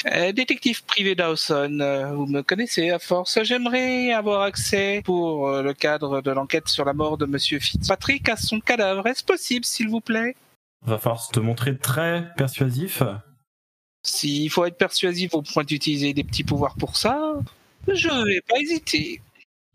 Euh, 0.06 0.32
détective 0.32 0.84
privé 0.84 1.14
Dawson, 1.14 1.78
euh, 1.80 2.12
vous 2.12 2.26
me 2.26 2.42
connaissez 2.42 2.90
à 2.90 2.98
force. 2.98 3.40
J'aimerais 3.42 4.12
avoir 4.12 4.42
accès 4.42 5.00
pour 5.04 5.48
euh, 5.48 5.62
le 5.62 5.74
cadre 5.74 6.20
de 6.22 6.30
l'enquête 6.30 6.68
sur 6.68 6.84
la 6.84 6.92
mort 6.92 7.16
de 7.18 7.26
Monsieur 7.26 7.60
Fitzpatrick 7.60 8.28
à 8.28 8.36
son 8.36 8.60
cadavre. 8.60 9.06
Est-ce 9.06 9.22
possible, 9.22 9.64
s'il 9.64 9.88
vous 9.88 10.00
plaît? 10.00 10.34
Va 10.84 10.98
falloir 10.98 11.28
te 11.28 11.38
montrer 11.38 11.76
très 11.78 12.32
persuasif. 12.36 13.02
S'il 14.04 14.50
faut 14.50 14.64
être 14.64 14.76
persuasif 14.76 15.34
au 15.34 15.42
point 15.42 15.62
d'utiliser 15.62 16.12
des 16.12 16.24
petits 16.24 16.42
pouvoirs 16.42 16.74
pour 16.74 16.96
ça, 16.96 17.34
je 17.86 18.08
ne 18.08 18.24
vais 18.24 18.40
pas 18.40 18.58
hésiter. 18.58 19.20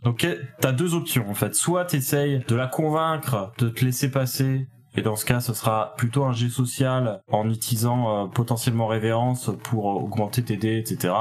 Eh, 0.06 0.38
t'as 0.60 0.72
deux 0.74 0.94
options 0.94 1.30
en 1.30 1.34
fait. 1.34 1.56
Soit 1.56 1.86
t'essayes 1.86 2.44
de 2.48 2.56
la 2.56 2.68
convaincre 2.68 3.54
de 3.58 3.70
te 3.70 3.86
laisser 3.86 4.12
passer, 4.12 4.68
et 4.98 5.02
dans 5.02 5.16
ce 5.16 5.26
cas 5.26 5.40
ce 5.40 5.54
sera 5.54 5.94
plutôt 5.96 6.26
un 6.26 6.34
jet 6.34 6.50
social 6.50 7.22
en 7.32 7.50
utilisant 7.50 8.26
euh, 8.26 8.28
potentiellement 8.28 8.88
révérence 8.88 9.52
pour 9.64 9.92
euh, 9.92 10.04
augmenter 10.04 10.44
tes 10.44 10.58
dés, 10.58 10.78
etc. 10.78 11.14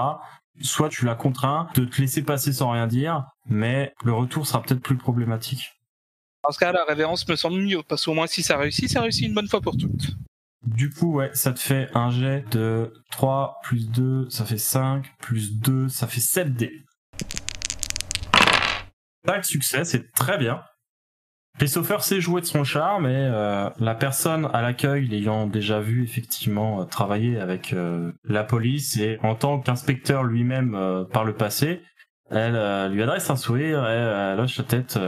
Soit 0.63 0.89
tu 0.89 1.05
la 1.05 1.15
contrains 1.15 1.69
de 1.75 1.85
te 1.85 2.01
laisser 2.01 2.23
passer 2.23 2.53
sans 2.53 2.71
rien 2.71 2.87
dire, 2.87 3.27
mais 3.45 3.93
le 4.03 4.15
retour 4.15 4.47
sera 4.47 4.63
peut-être 4.63 4.81
plus 4.81 4.97
problématique. 4.97 5.75
Dans 6.43 6.51
ce 6.51 6.59
cas, 6.59 6.73
la 6.73 6.85
révérence 6.85 7.29
me 7.29 7.37
semble 7.37 7.61
mieux, 7.61 7.83
parce 7.87 8.07
qu'au 8.07 8.15
moins 8.15 8.27
si 8.27 8.43
ça 8.43 8.57
réussit, 8.57 8.89
ça 8.89 9.03
réussit 9.03 9.27
une 9.27 9.35
bonne 9.35 9.49
fois 9.49 9.61
pour 9.61 9.77
toutes. 9.77 10.17
Du 10.65 10.91
coup, 10.91 11.13
ouais, 11.13 11.31
ça 11.35 11.53
te 11.53 11.61
fait 11.61 11.89
un 11.95 12.11
jet 12.11 12.45
de 12.51 12.93
3 13.11 13.61
plus 13.63 13.91
2, 13.91 14.31
ça 14.31 14.45
fait 14.45 14.59
5, 14.59 15.05
plus 15.19 15.59
2, 15.59 15.89
ça 15.89 16.07
fait 16.07 16.21
7 16.21 16.55
dés. 16.55 16.85
5 19.27 19.45
succès, 19.45 19.85
c'est 19.85 20.11
très 20.13 20.39
bien. 20.39 20.63
Christopher 21.59 22.05
sait 22.05 22.21
jouer 22.21 22.43
de 22.43 22.47
son 22.47 22.65
charme 22.65 23.07
et 23.07 23.15
euh, 23.15 23.71
la 23.81 23.95
personne 23.95 24.49
à 24.53 24.61
l'accueil, 24.61 25.07
l'ayant 25.07 25.47
déjà 25.47 25.81
vu 25.81 26.05
effectivement 26.05 26.83
euh, 26.83 26.85
travailler 26.85 27.39
avec 27.39 27.73
euh, 27.73 28.13
la 28.25 28.45
police 28.45 28.99
et 28.99 29.19
en 29.23 29.35
tant 29.35 29.61
qu'inspecteur 29.61 30.23
lui-même 30.23 30.75
euh, 30.75 31.05
par 31.05 31.25
le 31.25 31.33
passé, 31.33 31.81
elle 32.31 32.57
euh, 32.57 32.89
lui 32.89 33.03
adresse 33.03 33.31
un 33.31 33.37
sourire 33.37 33.79
et 33.89 33.93
euh, 33.93 34.35
elle 34.35 34.41
hoche 34.41 34.59
la 34.59 34.65
tête. 34.65 34.99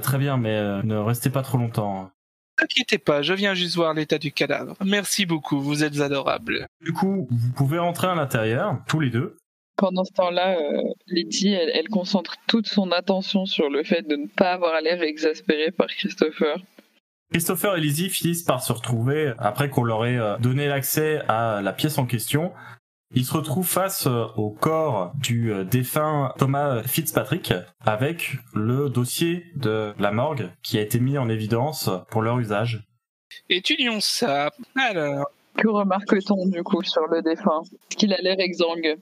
très 0.00 0.18
bien, 0.18 0.38
mais 0.38 0.56
euh, 0.56 0.82
ne 0.82 0.96
restez 0.96 1.28
pas 1.28 1.42
trop 1.42 1.58
longtemps. 1.58 2.10
N'inquiétez 2.60 2.98
pas, 2.98 3.22
je 3.22 3.34
viens 3.34 3.54
juste 3.54 3.76
voir 3.76 3.92
l'état 3.92 4.18
du 4.18 4.32
cadavre. 4.32 4.76
Merci 4.84 5.26
beaucoup, 5.26 5.60
vous 5.60 5.84
êtes 5.84 6.00
adorable. 6.00 6.66
Du 6.80 6.92
coup, 6.92 7.26
vous 7.30 7.52
pouvez 7.52 7.78
rentrer 7.78 8.06
à 8.06 8.14
l'intérieur, 8.14 8.78
tous 8.86 9.00
les 9.00 9.10
deux. 9.10 9.36
Pendant 9.82 10.04
ce 10.04 10.12
temps-là, 10.12 10.56
euh, 10.60 10.80
Letty, 11.08 11.48
elle, 11.48 11.72
elle 11.74 11.88
concentre 11.88 12.36
toute 12.46 12.68
son 12.68 12.92
attention 12.92 13.46
sur 13.46 13.68
le 13.68 13.82
fait 13.82 14.02
de 14.02 14.14
ne 14.14 14.28
pas 14.28 14.52
avoir 14.52 14.80
l'air 14.80 15.02
exaspérée 15.02 15.72
par 15.72 15.88
Christopher. 15.88 16.56
Christopher 17.32 17.76
et 17.76 17.80
Lizzie 17.80 18.08
finissent 18.08 18.44
par 18.44 18.62
se 18.62 18.72
retrouver, 18.72 19.32
après 19.38 19.70
qu'on 19.70 19.82
leur 19.82 20.06
ait 20.06 20.18
euh, 20.18 20.38
donné 20.38 20.68
l'accès 20.68 21.22
à 21.26 21.62
la 21.62 21.72
pièce 21.72 21.98
en 21.98 22.06
question, 22.06 22.52
ils 23.12 23.24
se 23.24 23.32
retrouvent 23.32 23.66
face 23.66 24.06
euh, 24.06 24.26
au 24.36 24.50
corps 24.50 25.14
du 25.16 25.52
euh, 25.52 25.64
défunt 25.64 26.32
Thomas 26.38 26.84
Fitzpatrick 26.84 27.52
avec 27.84 28.36
le 28.54 28.88
dossier 28.88 29.46
de 29.56 29.94
la 29.98 30.12
morgue 30.12 30.48
qui 30.62 30.78
a 30.78 30.80
été 30.80 31.00
mis 31.00 31.18
en 31.18 31.28
évidence 31.28 31.90
pour 32.08 32.22
leur 32.22 32.38
usage. 32.38 32.84
Étudions 33.50 33.98
ça. 33.98 34.52
Alors, 34.76 35.28
Que 35.56 35.66
remarque-t-on 35.66 36.46
du 36.46 36.62
coup 36.62 36.84
sur 36.84 37.04
le 37.08 37.20
défunt? 37.20 37.62
Est-ce 37.64 37.96
qu'il 37.96 38.12
a 38.12 38.18
l'air 38.22 38.38
exsangue? 38.38 38.96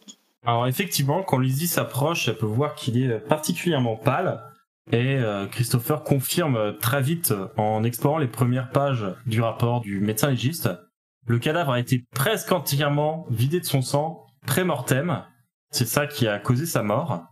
Alors 0.46 0.66
effectivement, 0.66 1.22
quand 1.22 1.38
Lizzie 1.38 1.66
s'approche, 1.66 2.28
elle 2.28 2.38
peut 2.38 2.46
voir 2.46 2.74
qu'il 2.74 3.02
est 3.02 3.20
particulièrement 3.20 3.96
pâle. 3.96 4.42
Et 4.92 5.16
euh, 5.18 5.46
Christopher 5.46 6.02
confirme 6.02 6.56
euh, 6.56 6.72
très 6.72 7.00
vite 7.00 7.30
euh, 7.30 7.46
en 7.56 7.84
explorant 7.84 8.18
les 8.18 8.26
premières 8.26 8.70
pages 8.70 9.04
du 9.26 9.40
rapport 9.40 9.80
du 9.80 10.00
médecin 10.00 10.30
légiste. 10.30 10.68
Le 11.26 11.38
cadavre 11.38 11.72
a 11.72 11.80
été 11.80 12.04
presque 12.12 12.50
entièrement 12.50 13.26
vidé 13.30 13.60
de 13.60 13.64
son 13.64 13.82
sang, 13.82 14.26
pré-mortem. 14.46 15.22
C'est 15.70 15.86
ça 15.86 16.06
qui 16.08 16.26
a 16.26 16.40
causé 16.40 16.66
sa 16.66 16.82
mort. 16.82 17.24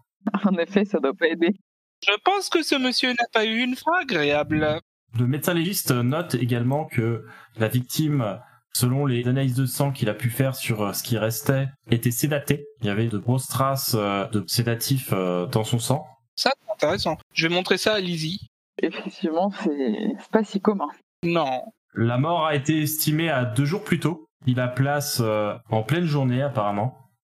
En 0.44 0.56
effet, 0.58 0.84
ça 0.84 1.00
doit 1.00 1.14
pas 1.14 1.26
aider. 1.26 1.58
je 2.06 2.16
pense 2.22 2.48
que 2.48 2.62
ce 2.62 2.76
monsieur 2.76 3.08
n'a 3.08 3.26
pas 3.32 3.44
eu 3.44 3.58
une 3.58 3.74
fin 3.74 3.98
agréable. 4.00 4.80
Le 5.18 5.26
médecin 5.26 5.54
légiste 5.54 5.90
note 5.90 6.34
également 6.34 6.84
que 6.84 7.24
la 7.56 7.66
victime, 7.66 8.38
selon 8.78 9.06
les 9.06 9.26
analyses 9.26 9.56
de 9.56 9.66
sang 9.66 9.90
qu'il 9.90 10.08
a 10.08 10.14
pu 10.14 10.30
faire 10.30 10.54
sur 10.54 10.82
euh, 10.82 10.92
ce 10.92 11.02
qui 11.02 11.18
restait, 11.18 11.66
était 11.90 12.12
sédatée. 12.12 12.64
Il 12.80 12.86
y 12.86 12.90
avait 12.90 13.08
de 13.08 13.18
grosses 13.18 13.48
traces 13.48 13.96
euh, 13.98 14.26
de 14.28 14.44
sédatifs 14.46 15.10
euh, 15.12 15.46
dans 15.46 15.64
son 15.64 15.78
sang. 15.78 16.06
Ça, 16.36 16.52
c'est 16.60 16.72
intéressant. 16.72 17.16
Je 17.32 17.48
vais 17.48 17.54
montrer 17.54 17.76
ça 17.76 17.94
à 17.94 18.00
Lizzie. 18.00 18.46
Effectivement, 18.80 19.50
c'est 19.64 19.96
c'est 20.20 20.30
pas 20.30 20.44
si 20.44 20.60
commun. 20.60 20.88
Non. 21.24 21.64
La 21.94 22.18
mort 22.18 22.46
a 22.46 22.54
été 22.54 22.80
estimée 22.82 23.28
à 23.28 23.44
deux 23.44 23.64
jours 23.64 23.82
plus 23.82 23.98
tôt. 23.98 24.28
Il 24.46 24.60
a 24.60 24.68
place 24.68 25.18
euh, 25.20 25.54
en 25.70 25.82
pleine 25.82 26.04
journée 26.04 26.40
apparemment. 26.40 26.96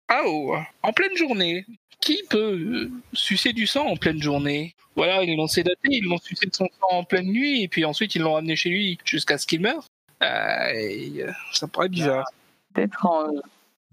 Ah 0.09 0.23
oh, 0.27 0.57
en 0.83 0.93
pleine 0.93 1.17
journée. 1.17 1.65
Qui 2.01 2.23
peut 2.29 2.59
euh, 2.59 2.91
sucer 3.13 3.53
du 3.53 3.67
sang 3.67 3.87
en 3.87 3.97
pleine 3.97 4.23
journée? 4.23 4.75
Voilà, 4.97 5.23
ils 5.23 5.37
l'ont 5.37 5.47
sédaté, 5.47 5.89
ils 5.91 6.05
l'ont 6.05 6.19
sucé 6.19 6.47
de 6.47 6.55
son 6.55 6.67
sang 6.67 6.97
en 6.97 7.05
pleine 7.05 7.27
nuit, 7.27 7.63
et 7.63 7.69
puis 7.69 7.85
ensuite 7.85 8.15
ils 8.17 8.23
l'ont 8.23 8.35
ramené 8.35 8.57
chez 8.57 8.71
lui 8.71 8.99
jusqu'à 9.05 9.39
ce 9.39 9.47
qu'il 9.47 9.61
meure. 9.61 9.87
Euh, 10.23 11.33
ça 11.53 11.69
paraît 11.69 11.89
bizarre. 11.89 12.27
Peut-être 12.75 13.07
en... 13.07 13.29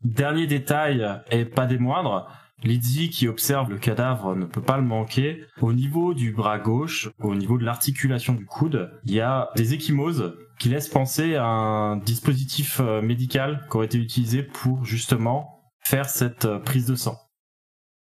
Dernier 0.03 0.47
détail, 0.47 1.05
et 1.31 1.45
pas 1.45 1.65
des 1.65 1.77
moindres, 1.79 2.29
Lydie 2.63 3.09
qui 3.09 3.27
observe 3.27 3.69
le 3.69 3.77
cadavre 3.77 4.35
ne 4.35 4.45
peut 4.45 4.61
pas 4.61 4.77
le 4.77 4.83
manquer. 4.83 5.45
Au 5.61 5.73
niveau 5.73 6.13
du 6.13 6.31
bras 6.31 6.57
gauche, 6.57 7.09
au 7.19 7.35
niveau 7.35 7.57
de 7.57 7.63
l'articulation 7.63 8.33
du 8.33 8.45
coude, 8.45 8.91
il 9.03 9.13
y 9.13 9.21
a 9.21 9.49
des 9.55 9.73
échymoses 9.73 10.35
qui 10.59 10.69
laissent 10.69 10.89
penser 10.89 11.35
à 11.35 11.45
un 11.45 11.97
dispositif 11.97 12.79
euh, 12.79 13.01
médical 13.01 13.65
qui 13.69 13.77
aurait 13.77 13.85
été 13.87 13.97
utilisé 13.97 14.41
pour 14.41 14.85
justement 14.85 15.61
faire 15.81 16.09
cette 16.09 16.45
euh, 16.45 16.59
prise 16.59 16.85
de 16.85 16.95
sang. 16.95 17.17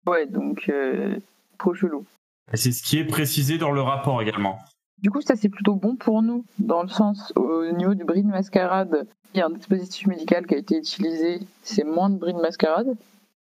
Ouais, 0.07 0.26
donc 0.26 0.64
euh, 0.68 1.16
trop 1.59 1.74
chelou. 1.74 2.07
Et 2.52 2.57
c'est 2.57 2.72
ce 2.72 2.83
qui 2.83 2.98
est 2.98 3.04
précisé 3.04 3.59
dans 3.59 3.70
le 3.70 3.83
rapport 3.83 4.22
également. 4.22 4.59
Du 5.02 5.11
coup, 5.11 5.20
ça 5.20 5.37
c'est 5.37 5.48
plutôt 5.48 5.74
bon 5.74 5.96
pour 5.96 6.22
nous, 6.22 6.44
dans 6.58 6.82
le 6.82 6.88
sens 6.88 7.32
au 7.37 7.70
niveau 7.72 7.94
du 7.94 8.04
bris 8.04 8.22
de 8.22 8.28
mascarade, 8.28 9.06
il 9.34 9.38
y 9.38 9.40
a 9.40 9.46
un 9.46 9.50
dispositif 9.50 10.06
médical 10.06 10.46
qui 10.46 10.54
a 10.54 10.58
été 10.58 10.76
utilisé, 10.76 11.40
c'est 11.62 11.84
moins 11.84 12.11
de 12.11 12.16
bris 12.16 12.32
de 12.32 12.40
mascarade. 12.40 12.96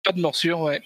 Pas 0.04 0.12
de 0.12 0.20
morsure, 0.20 0.60
ouais. 0.60 0.82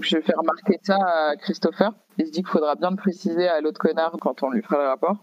Je 0.00 0.16
vais 0.16 0.22
faire 0.22 0.38
remarquer 0.38 0.78
ça 0.82 0.96
à 0.96 1.36
Christopher. 1.36 1.92
Il 2.18 2.26
se 2.26 2.32
dit 2.32 2.42
qu'il 2.42 2.48
faudra 2.48 2.74
bien 2.74 2.90
le 2.90 2.96
préciser 2.96 3.48
à 3.48 3.60
l'autre 3.60 3.78
connard 3.78 4.16
quand 4.20 4.42
on 4.42 4.50
lui 4.50 4.62
fera 4.62 4.78
le 4.78 4.88
rapport. 4.88 5.16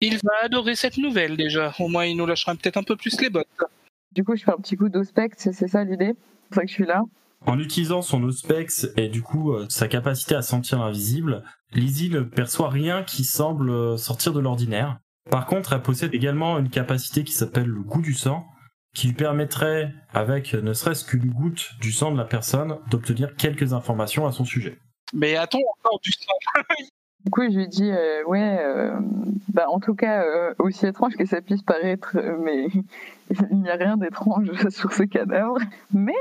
Il 0.00 0.16
va 0.18 0.32
adorer 0.42 0.74
cette 0.74 0.98
nouvelle 0.98 1.36
déjà. 1.36 1.72
Au 1.78 1.88
moins, 1.88 2.04
il 2.04 2.16
nous 2.16 2.26
lâchera 2.26 2.54
peut-être 2.54 2.76
un 2.76 2.82
peu 2.82 2.96
plus 2.96 3.20
les 3.20 3.30
bottes. 3.30 3.46
Du 4.12 4.24
coup, 4.24 4.36
je 4.36 4.44
fais 4.44 4.52
un 4.52 4.56
petit 4.56 4.76
coup 4.76 4.88
d'ospect, 4.88 5.30
c'est 5.36 5.52
c'est 5.52 5.68
ça 5.68 5.84
l'idée 5.84 6.14
C'est 6.14 6.48
pour 6.48 6.54
ça 6.56 6.62
que 6.62 6.68
je 6.68 6.74
suis 6.74 6.86
là. 6.86 7.02
En 7.44 7.58
utilisant 7.58 8.02
son 8.02 8.22
Auspex 8.22 8.88
et 8.96 9.08
du 9.08 9.22
coup 9.22 9.52
euh, 9.52 9.66
sa 9.68 9.88
capacité 9.88 10.34
à 10.34 10.42
sentir 10.42 10.78
l'invisible, 10.78 11.44
Lizzie 11.72 12.10
ne 12.10 12.20
perçoit 12.20 12.70
rien 12.70 13.02
qui 13.02 13.24
semble 13.24 13.70
euh, 13.70 13.96
sortir 13.96 14.32
de 14.32 14.40
l'ordinaire. 14.40 14.98
Par 15.30 15.46
contre, 15.46 15.72
elle 15.72 15.82
possède 15.82 16.14
également 16.14 16.58
une 16.58 16.70
capacité 16.70 17.24
qui 17.24 17.32
s'appelle 17.32 17.66
le 17.66 17.82
goût 17.82 18.00
du 18.00 18.14
sang, 18.14 18.46
qui 18.94 19.08
lui 19.08 19.14
permettrait, 19.14 19.92
avec 20.12 20.54
ne 20.54 20.72
serait-ce 20.72 21.04
qu'une 21.04 21.30
goutte 21.30 21.72
du 21.80 21.92
sang 21.92 22.12
de 22.12 22.16
la 22.16 22.24
personne, 22.24 22.78
d'obtenir 22.90 23.34
quelques 23.36 23.72
informations 23.72 24.26
à 24.26 24.32
son 24.32 24.44
sujet. 24.44 24.78
Mais 25.12 25.36
a-t-on 25.36 25.60
encore 25.78 26.00
du 26.02 26.12
sang 26.12 26.62
Du 27.26 27.30
coup, 27.30 27.42
je 27.42 27.58
lui 27.58 27.66
dis, 27.66 27.90
euh, 27.90 28.22
ouais, 28.28 28.56
euh, 28.60 29.00
bah, 29.52 29.66
en 29.68 29.80
tout 29.80 29.96
cas, 29.96 30.22
euh, 30.22 30.54
aussi 30.60 30.86
étrange 30.86 31.16
que 31.16 31.26
ça 31.26 31.40
puisse 31.40 31.62
paraître, 31.62 32.16
euh, 32.16 32.36
mais 32.40 32.68
il 33.50 33.62
n'y 33.62 33.68
a 33.68 33.74
rien 33.74 33.96
d'étrange 33.96 34.52
sur 34.70 34.92
ce 34.92 35.02
cadavre. 35.02 35.58
Mais, 35.92 36.12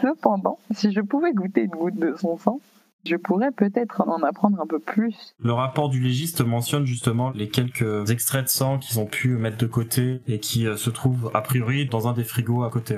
cependant, 0.00 0.58
si 0.70 0.90
je 0.90 1.02
pouvais 1.02 1.34
goûter 1.34 1.64
une 1.64 1.70
goutte 1.70 1.96
de 1.96 2.14
son 2.18 2.38
sang, 2.38 2.60
je 3.04 3.16
pourrais 3.16 3.50
peut-être 3.50 4.00
en 4.08 4.22
apprendre 4.22 4.58
un 4.58 4.66
peu 4.66 4.78
plus. 4.78 5.34
Le 5.38 5.52
rapport 5.52 5.90
du 5.90 6.00
légiste 6.00 6.40
mentionne 6.40 6.86
justement 6.86 7.28
les 7.32 7.50
quelques 7.50 8.10
extraits 8.10 8.44
de 8.44 8.48
sang 8.48 8.78
qu'ils 8.78 8.98
ont 8.98 9.04
pu 9.04 9.36
mettre 9.36 9.58
de 9.58 9.66
côté 9.66 10.22
et 10.26 10.40
qui 10.40 10.66
se 10.78 10.88
trouvent 10.88 11.30
a 11.34 11.42
priori 11.42 11.84
dans 11.84 12.08
un 12.08 12.14
des 12.14 12.24
frigos 12.24 12.64
à 12.64 12.70
côté. 12.70 12.96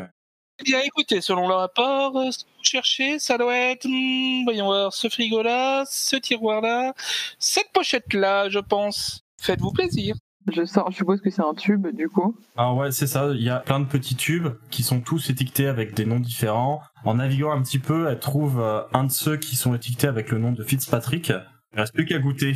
Eh 0.59 0.65
Bien 0.65 0.81
écoutez, 0.81 1.21
selon 1.21 1.49
le 1.49 1.55
rapport, 1.55 2.17
euh, 2.17 2.31
ce 2.31 2.45
que 2.45 2.51
vous 2.57 2.65
cherchez, 2.65 3.19
ça 3.19 3.37
doit 3.37 3.57
être, 3.57 3.87
hmm, 3.87 4.45
voyons 4.45 4.67
voir, 4.67 4.93
ce 4.93 5.09
frigo-là, 5.09 5.85
ce 5.87 6.17
tiroir-là, 6.17 6.95
cette 7.39 7.71
pochette-là, 7.75 8.49
je 8.49 8.59
pense. 8.59 9.23
Faites-vous 9.39 9.73
plaisir. 9.73 10.17
Je 10.51 10.65
sors, 10.65 10.91
je 10.91 10.97
suppose 10.97 11.21
que 11.21 11.29
c'est 11.29 11.43
un 11.43 11.53
tube, 11.55 11.89
du 11.89 12.09
coup. 12.09 12.37
Ah 12.57 12.73
ouais, 12.73 12.91
c'est 12.91 13.07
ça, 13.07 13.33
il 13.35 13.43
y 13.43 13.51
a 13.51 13.59
plein 13.59 13.81
de 13.81 13.85
petits 13.85 14.15
tubes 14.15 14.49
qui 14.71 14.83
sont 14.83 15.01
tous 15.01 15.29
étiquetés 15.29 15.67
avec 15.67 15.93
des 15.93 16.07
noms 16.07 16.21
différents. 16.21 16.81
En 17.05 17.15
naviguant 17.15 17.53
un 17.53 17.63
petit 17.63 17.81
peu, 17.81 18.09
elle 18.09 18.21
trouve 18.21 18.61
euh, 18.61 18.81
un 18.95 19.05
de 19.05 19.13
ceux 19.13 19.37
qui 19.37 19.57
sont 19.57 19.75
étiquetés 19.75 20.07
avec 20.07 20.31
le 20.31 20.39
nom 20.39 20.53
de 20.53 20.63
Fitzpatrick. 20.63 21.33
Il 21.75 21.81
reste 21.81 21.93
plus 21.93 22.07
qu'à 22.07 22.19
goûter. 22.19 22.55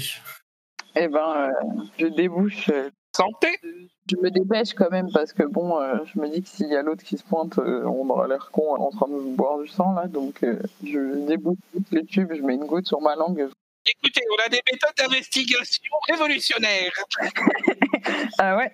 Eh 0.97 1.09
ben, 1.09 1.19
euh, 1.37 1.83
je 1.99 2.07
débouche. 2.07 2.71
Santé 3.17 3.49
Je 4.11 4.17
me 4.23 4.31
dépêche 4.31 4.73
quand 4.75 4.91
même 4.91 5.09
parce 5.13 5.33
que 5.33 5.43
bon, 5.43 5.81
euh, 5.81 5.97
je 6.13 6.21
me 6.21 6.29
dis 6.29 6.43
que 6.43 6.49
s'il 6.49 6.69
y 6.69 6.77
a 6.77 6.83
l'autre 6.83 7.03
qui 7.05 7.17
se 7.19 7.25
pointe, 7.25 7.59
euh, 7.59 7.85
on 7.85 8.09
aura 8.09 8.29
l'air 8.29 8.51
con 8.53 8.77
en 8.77 8.91
train 8.91 9.09
de 9.09 9.35
boire 9.37 9.59
du 9.59 9.69
sang 9.69 9.93
là. 9.95 10.07
Donc 10.07 10.43
euh, 10.43 10.59
je 10.85 11.27
débouche 11.27 11.59
toutes 11.73 11.91
les 11.93 12.05
tubes, 12.05 12.33
je 12.35 12.43
mets 12.43 12.55
une 12.55 12.67
goutte 12.67 12.87
sur 12.87 13.01
ma 13.01 13.17
langue. 13.17 13.49
Écoutez, 13.87 14.21
on 14.39 14.47
a 14.47 14.49
des 14.49 14.61
méthodes 14.71 14.95
d'investigation 14.99 15.83
révolutionnaires. 16.09 16.93
Ah 18.39 18.57
ouais 18.57 18.71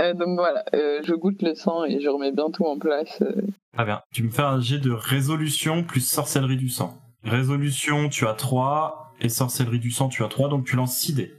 Euh, 0.00 0.12
Donc 0.14 0.38
voilà, 0.38 0.64
euh, 0.74 1.00
je 1.04 1.14
goûte 1.14 1.40
le 1.42 1.54
sang 1.54 1.84
et 1.84 2.00
je 2.00 2.08
remets 2.08 2.32
bien 2.32 2.50
tout 2.50 2.64
en 2.64 2.78
place. 2.78 3.20
euh. 3.22 3.32
Très 3.74 3.84
bien. 3.84 4.02
Tu 4.12 4.22
me 4.22 4.30
fais 4.30 4.42
un 4.42 4.60
jet 4.60 4.78
de 4.78 4.90
résolution 4.90 5.82
plus 5.84 6.00
sorcellerie 6.06 6.56
du 6.56 6.68
sang. 6.68 6.98
Résolution, 7.24 8.08
tu 8.08 8.26
as 8.26 8.34
3, 8.34 9.14
et 9.20 9.28
sorcellerie 9.28 9.78
du 9.78 9.90
sang, 9.90 10.08
tu 10.08 10.22
as 10.24 10.28
3, 10.28 10.48
donc 10.48 10.64
tu 10.66 10.76
lances 10.76 10.96
6 10.98 11.14
dés. 11.14 11.34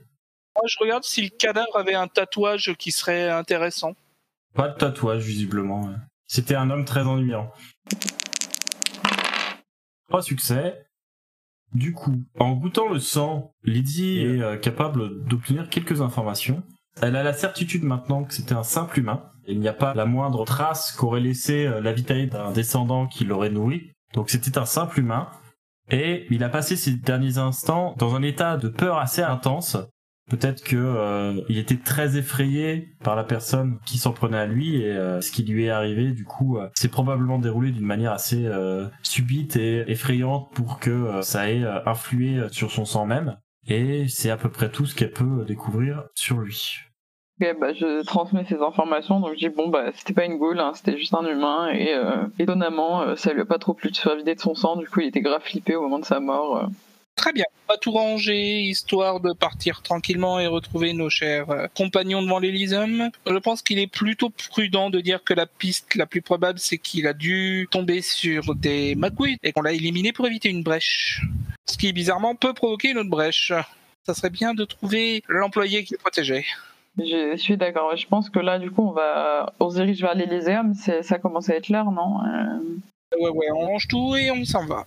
Moi, 0.58 0.66
je 0.68 0.78
regarde 0.80 1.04
si 1.04 1.22
le 1.22 1.30
cadavre 1.30 1.78
avait 1.78 1.94
un 1.94 2.08
tatouage 2.08 2.74
qui 2.80 2.92
serait 2.92 3.30
intéressant. 3.30 3.94
Pas 4.56 4.70
de 4.70 4.76
tatouage, 4.76 5.24
visiblement. 5.24 5.94
C'était 6.26 6.56
un 6.56 6.72
homme 6.72 6.84
très 6.84 7.02
ennuyant. 7.02 7.52
Trois 10.10 10.24
succès. 10.24 10.88
Du 11.74 11.94
coup, 11.94 12.24
en 12.40 12.54
goûtant 12.54 12.90
le 12.90 13.00
sang, 13.00 13.54
Lydie 13.64 14.20
est 14.20 14.42
euh, 14.42 14.58
capable 14.58 15.28
d'obtenir 15.28 15.70
quelques 15.70 16.02
informations. 16.02 16.64
Elle 17.02 17.16
a 17.16 17.22
la 17.22 17.34
certitude 17.34 17.84
maintenant 17.84 18.24
que 18.24 18.34
c'était 18.34 18.56
un 18.56 18.64
simple 18.64 19.00
humain. 19.00 19.32
Il 19.48 19.60
n'y 19.60 19.68
a 19.68 19.74
pas 19.74 19.94
la 19.94 20.06
moindre 20.06 20.44
trace 20.44 20.92
qu'aurait 20.94 21.20
laissé 21.20 21.68
euh, 21.68 21.82
la 21.82 21.94
vitalité 21.94 22.28
d'un 22.28 22.52
descendant 22.52 23.06
qui 23.06 23.26
l'aurait 23.26 23.52
nourri. 23.52 23.92
Donc 24.14 24.32
c'était 24.32 24.58
un 24.58 24.66
simple 24.66 25.00
humain. 25.00 25.30
Et 25.92 26.26
il 26.32 26.44
a 26.44 26.50
passé 26.50 26.76
ses 26.76 26.94
derniers 26.94 27.38
instants 27.38 27.94
dans 27.98 28.16
un 28.16 28.24
état 28.24 28.58
de 28.58 28.70
peur 28.70 28.98
assez 28.98 29.22
intense. 29.22 29.78
Peut-être 30.30 30.62
que 30.62 30.76
euh, 30.76 31.42
il 31.48 31.58
était 31.58 31.78
très 31.78 32.18
effrayé 32.18 32.90
par 33.02 33.16
la 33.16 33.24
personne 33.24 33.80
qui 33.86 33.98
s'en 33.98 34.12
prenait 34.12 34.38
à 34.38 34.46
lui 34.46 34.82
et 34.82 34.92
euh, 34.92 35.22
ce 35.22 35.32
qui 35.32 35.44
lui 35.44 35.66
est 35.66 35.70
arrivé 35.70 36.12
du 36.12 36.26
coup 36.26 36.58
euh, 36.58 36.68
s'est 36.76 36.90
probablement 36.90 37.40
déroulé 37.40 37.72
d'une 37.72 37.86
manière 37.86 38.12
assez 38.12 38.46
euh, 38.46 38.88
subite 39.04 39.56
et 39.56 39.90
effrayante 39.90 40.50
pour 40.54 40.80
que 40.80 40.90
euh, 40.90 41.22
ça 41.22 41.50
ait 41.50 41.64
euh, 41.64 41.80
influé 41.86 42.42
sur 42.52 42.72
son 42.72 42.84
sang 42.84 43.06
même 43.06 43.38
et 43.68 44.10
c'est 44.10 44.30
à 44.30 44.36
peu 44.36 44.50
près 44.50 44.70
tout 44.70 44.86
ce 44.86 44.96
qu'elle 44.96 45.12
peut 45.12 45.46
découvrir 45.48 46.04
sur 46.14 46.40
lui. 46.40 46.80
Ok, 47.40 47.56
bah, 47.62 47.72
je 47.74 48.04
transmets 48.04 48.46
ces 48.50 48.62
informations, 48.62 49.22
donc 49.22 49.32
je 49.36 49.48
dis 49.48 49.50
bon 49.50 49.70
bah 49.70 49.92
c'était 49.94 50.14
pas 50.14 50.26
une 50.26 50.38
goule, 50.38 50.60
hein, 50.60 50.72
c'était 50.74 50.98
juste 50.98 51.14
un 51.14 51.26
humain 51.26 51.70
et 51.72 51.96
étonnamment 52.40 53.16
ça 53.16 53.32
lui 53.32 53.42
a 53.42 53.46
pas 53.46 53.60
trop 53.60 53.74
plu 53.74 53.92
de 53.92 53.96
se 53.96 54.02
faire 54.02 54.16
vider 54.16 54.36
de 54.36 54.40
son 54.42 54.56
sang, 54.56 54.76
du 54.76 54.88
coup 54.88 55.02
il 55.02 55.08
était 55.08 55.22
grave 55.22 55.44
flippé 55.44 55.76
au 55.76 55.82
moment 55.84 56.00
de 56.00 56.06
sa 56.06 56.20
mort. 56.20 56.70
Très 57.18 57.34
bien. 57.34 57.46
On 57.68 57.74
va 57.74 57.78
tout 57.78 57.92
ranger, 57.92 58.62
histoire 58.62 59.20
de 59.20 59.34
partir 59.34 59.82
tranquillement 59.82 60.40
et 60.40 60.48
retrouver 60.48 60.94
nos 60.94 61.10
chers 61.10 61.50
euh, 61.50 61.68
compagnons 61.76 62.22
devant 62.22 62.40
l'Elysium. 62.40 63.10
Je 63.26 63.38
pense 63.38 63.62
qu'il 63.62 63.80
est 63.80 63.88
plutôt 63.88 64.30
prudent 64.30 64.90
de 64.90 65.02
dire 65.02 65.24
que 65.24 65.34
la 65.34 65.48
piste 65.48 65.96
la 65.96 66.06
plus 66.06 66.22
probable, 66.22 66.60
c'est 66.60 66.78
qu'il 66.78 67.08
a 67.08 67.14
dû 67.14 67.68
tomber 67.72 68.02
sur 68.02 68.56
des 68.56 68.96
magouilles 68.96 69.38
et 69.44 69.52
qu'on 69.52 69.64
l'a 69.64 69.74
éliminé 69.74 70.14
pour 70.14 70.28
éviter 70.28 70.50
une 70.50 70.64
brèche. 70.64 71.22
Ce 71.70 71.78
qui, 71.78 71.92
bizarrement, 71.92 72.36
peut 72.36 72.54
provoquer 72.54 72.92
une 72.92 73.00
autre 73.00 73.10
brèche. 73.10 73.52
Ça 74.06 74.14
serait 74.14 74.30
bien 74.30 74.54
de 74.54 74.64
trouver 74.64 75.24
l'employé 75.28 75.84
qui 75.84 75.96
le 75.96 76.00
protégeait. 76.00 76.46
Je 76.98 77.36
suis 77.36 77.58
d'accord, 77.58 77.96
je 77.98 78.08
pense 78.08 78.30
que 78.30 78.40
là 78.40 78.58
du 78.58 78.72
coup 78.72 78.82
on 78.82 78.92
va 78.92 79.54
on 79.60 79.70
se 79.70 79.76
dirige 79.76 80.02
vers 80.02 80.16
l'Elyséum, 80.16 80.74
c'est 80.74 81.04
ça 81.04 81.20
commence 81.20 81.48
à 81.48 81.56
être 81.56 81.70
l'heure, 81.70 81.92
non? 81.92 82.22
Euh, 82.26 82.78
Ouais, 83.20 83.30
ouais, 83.30 83.48
on 83.52 83.66
range 83.66 83.88
tout 83.88 84.16
et 84.16 84.32
on 84.32 84.44
s'en 84.44 84.66
va. 84.66 84.86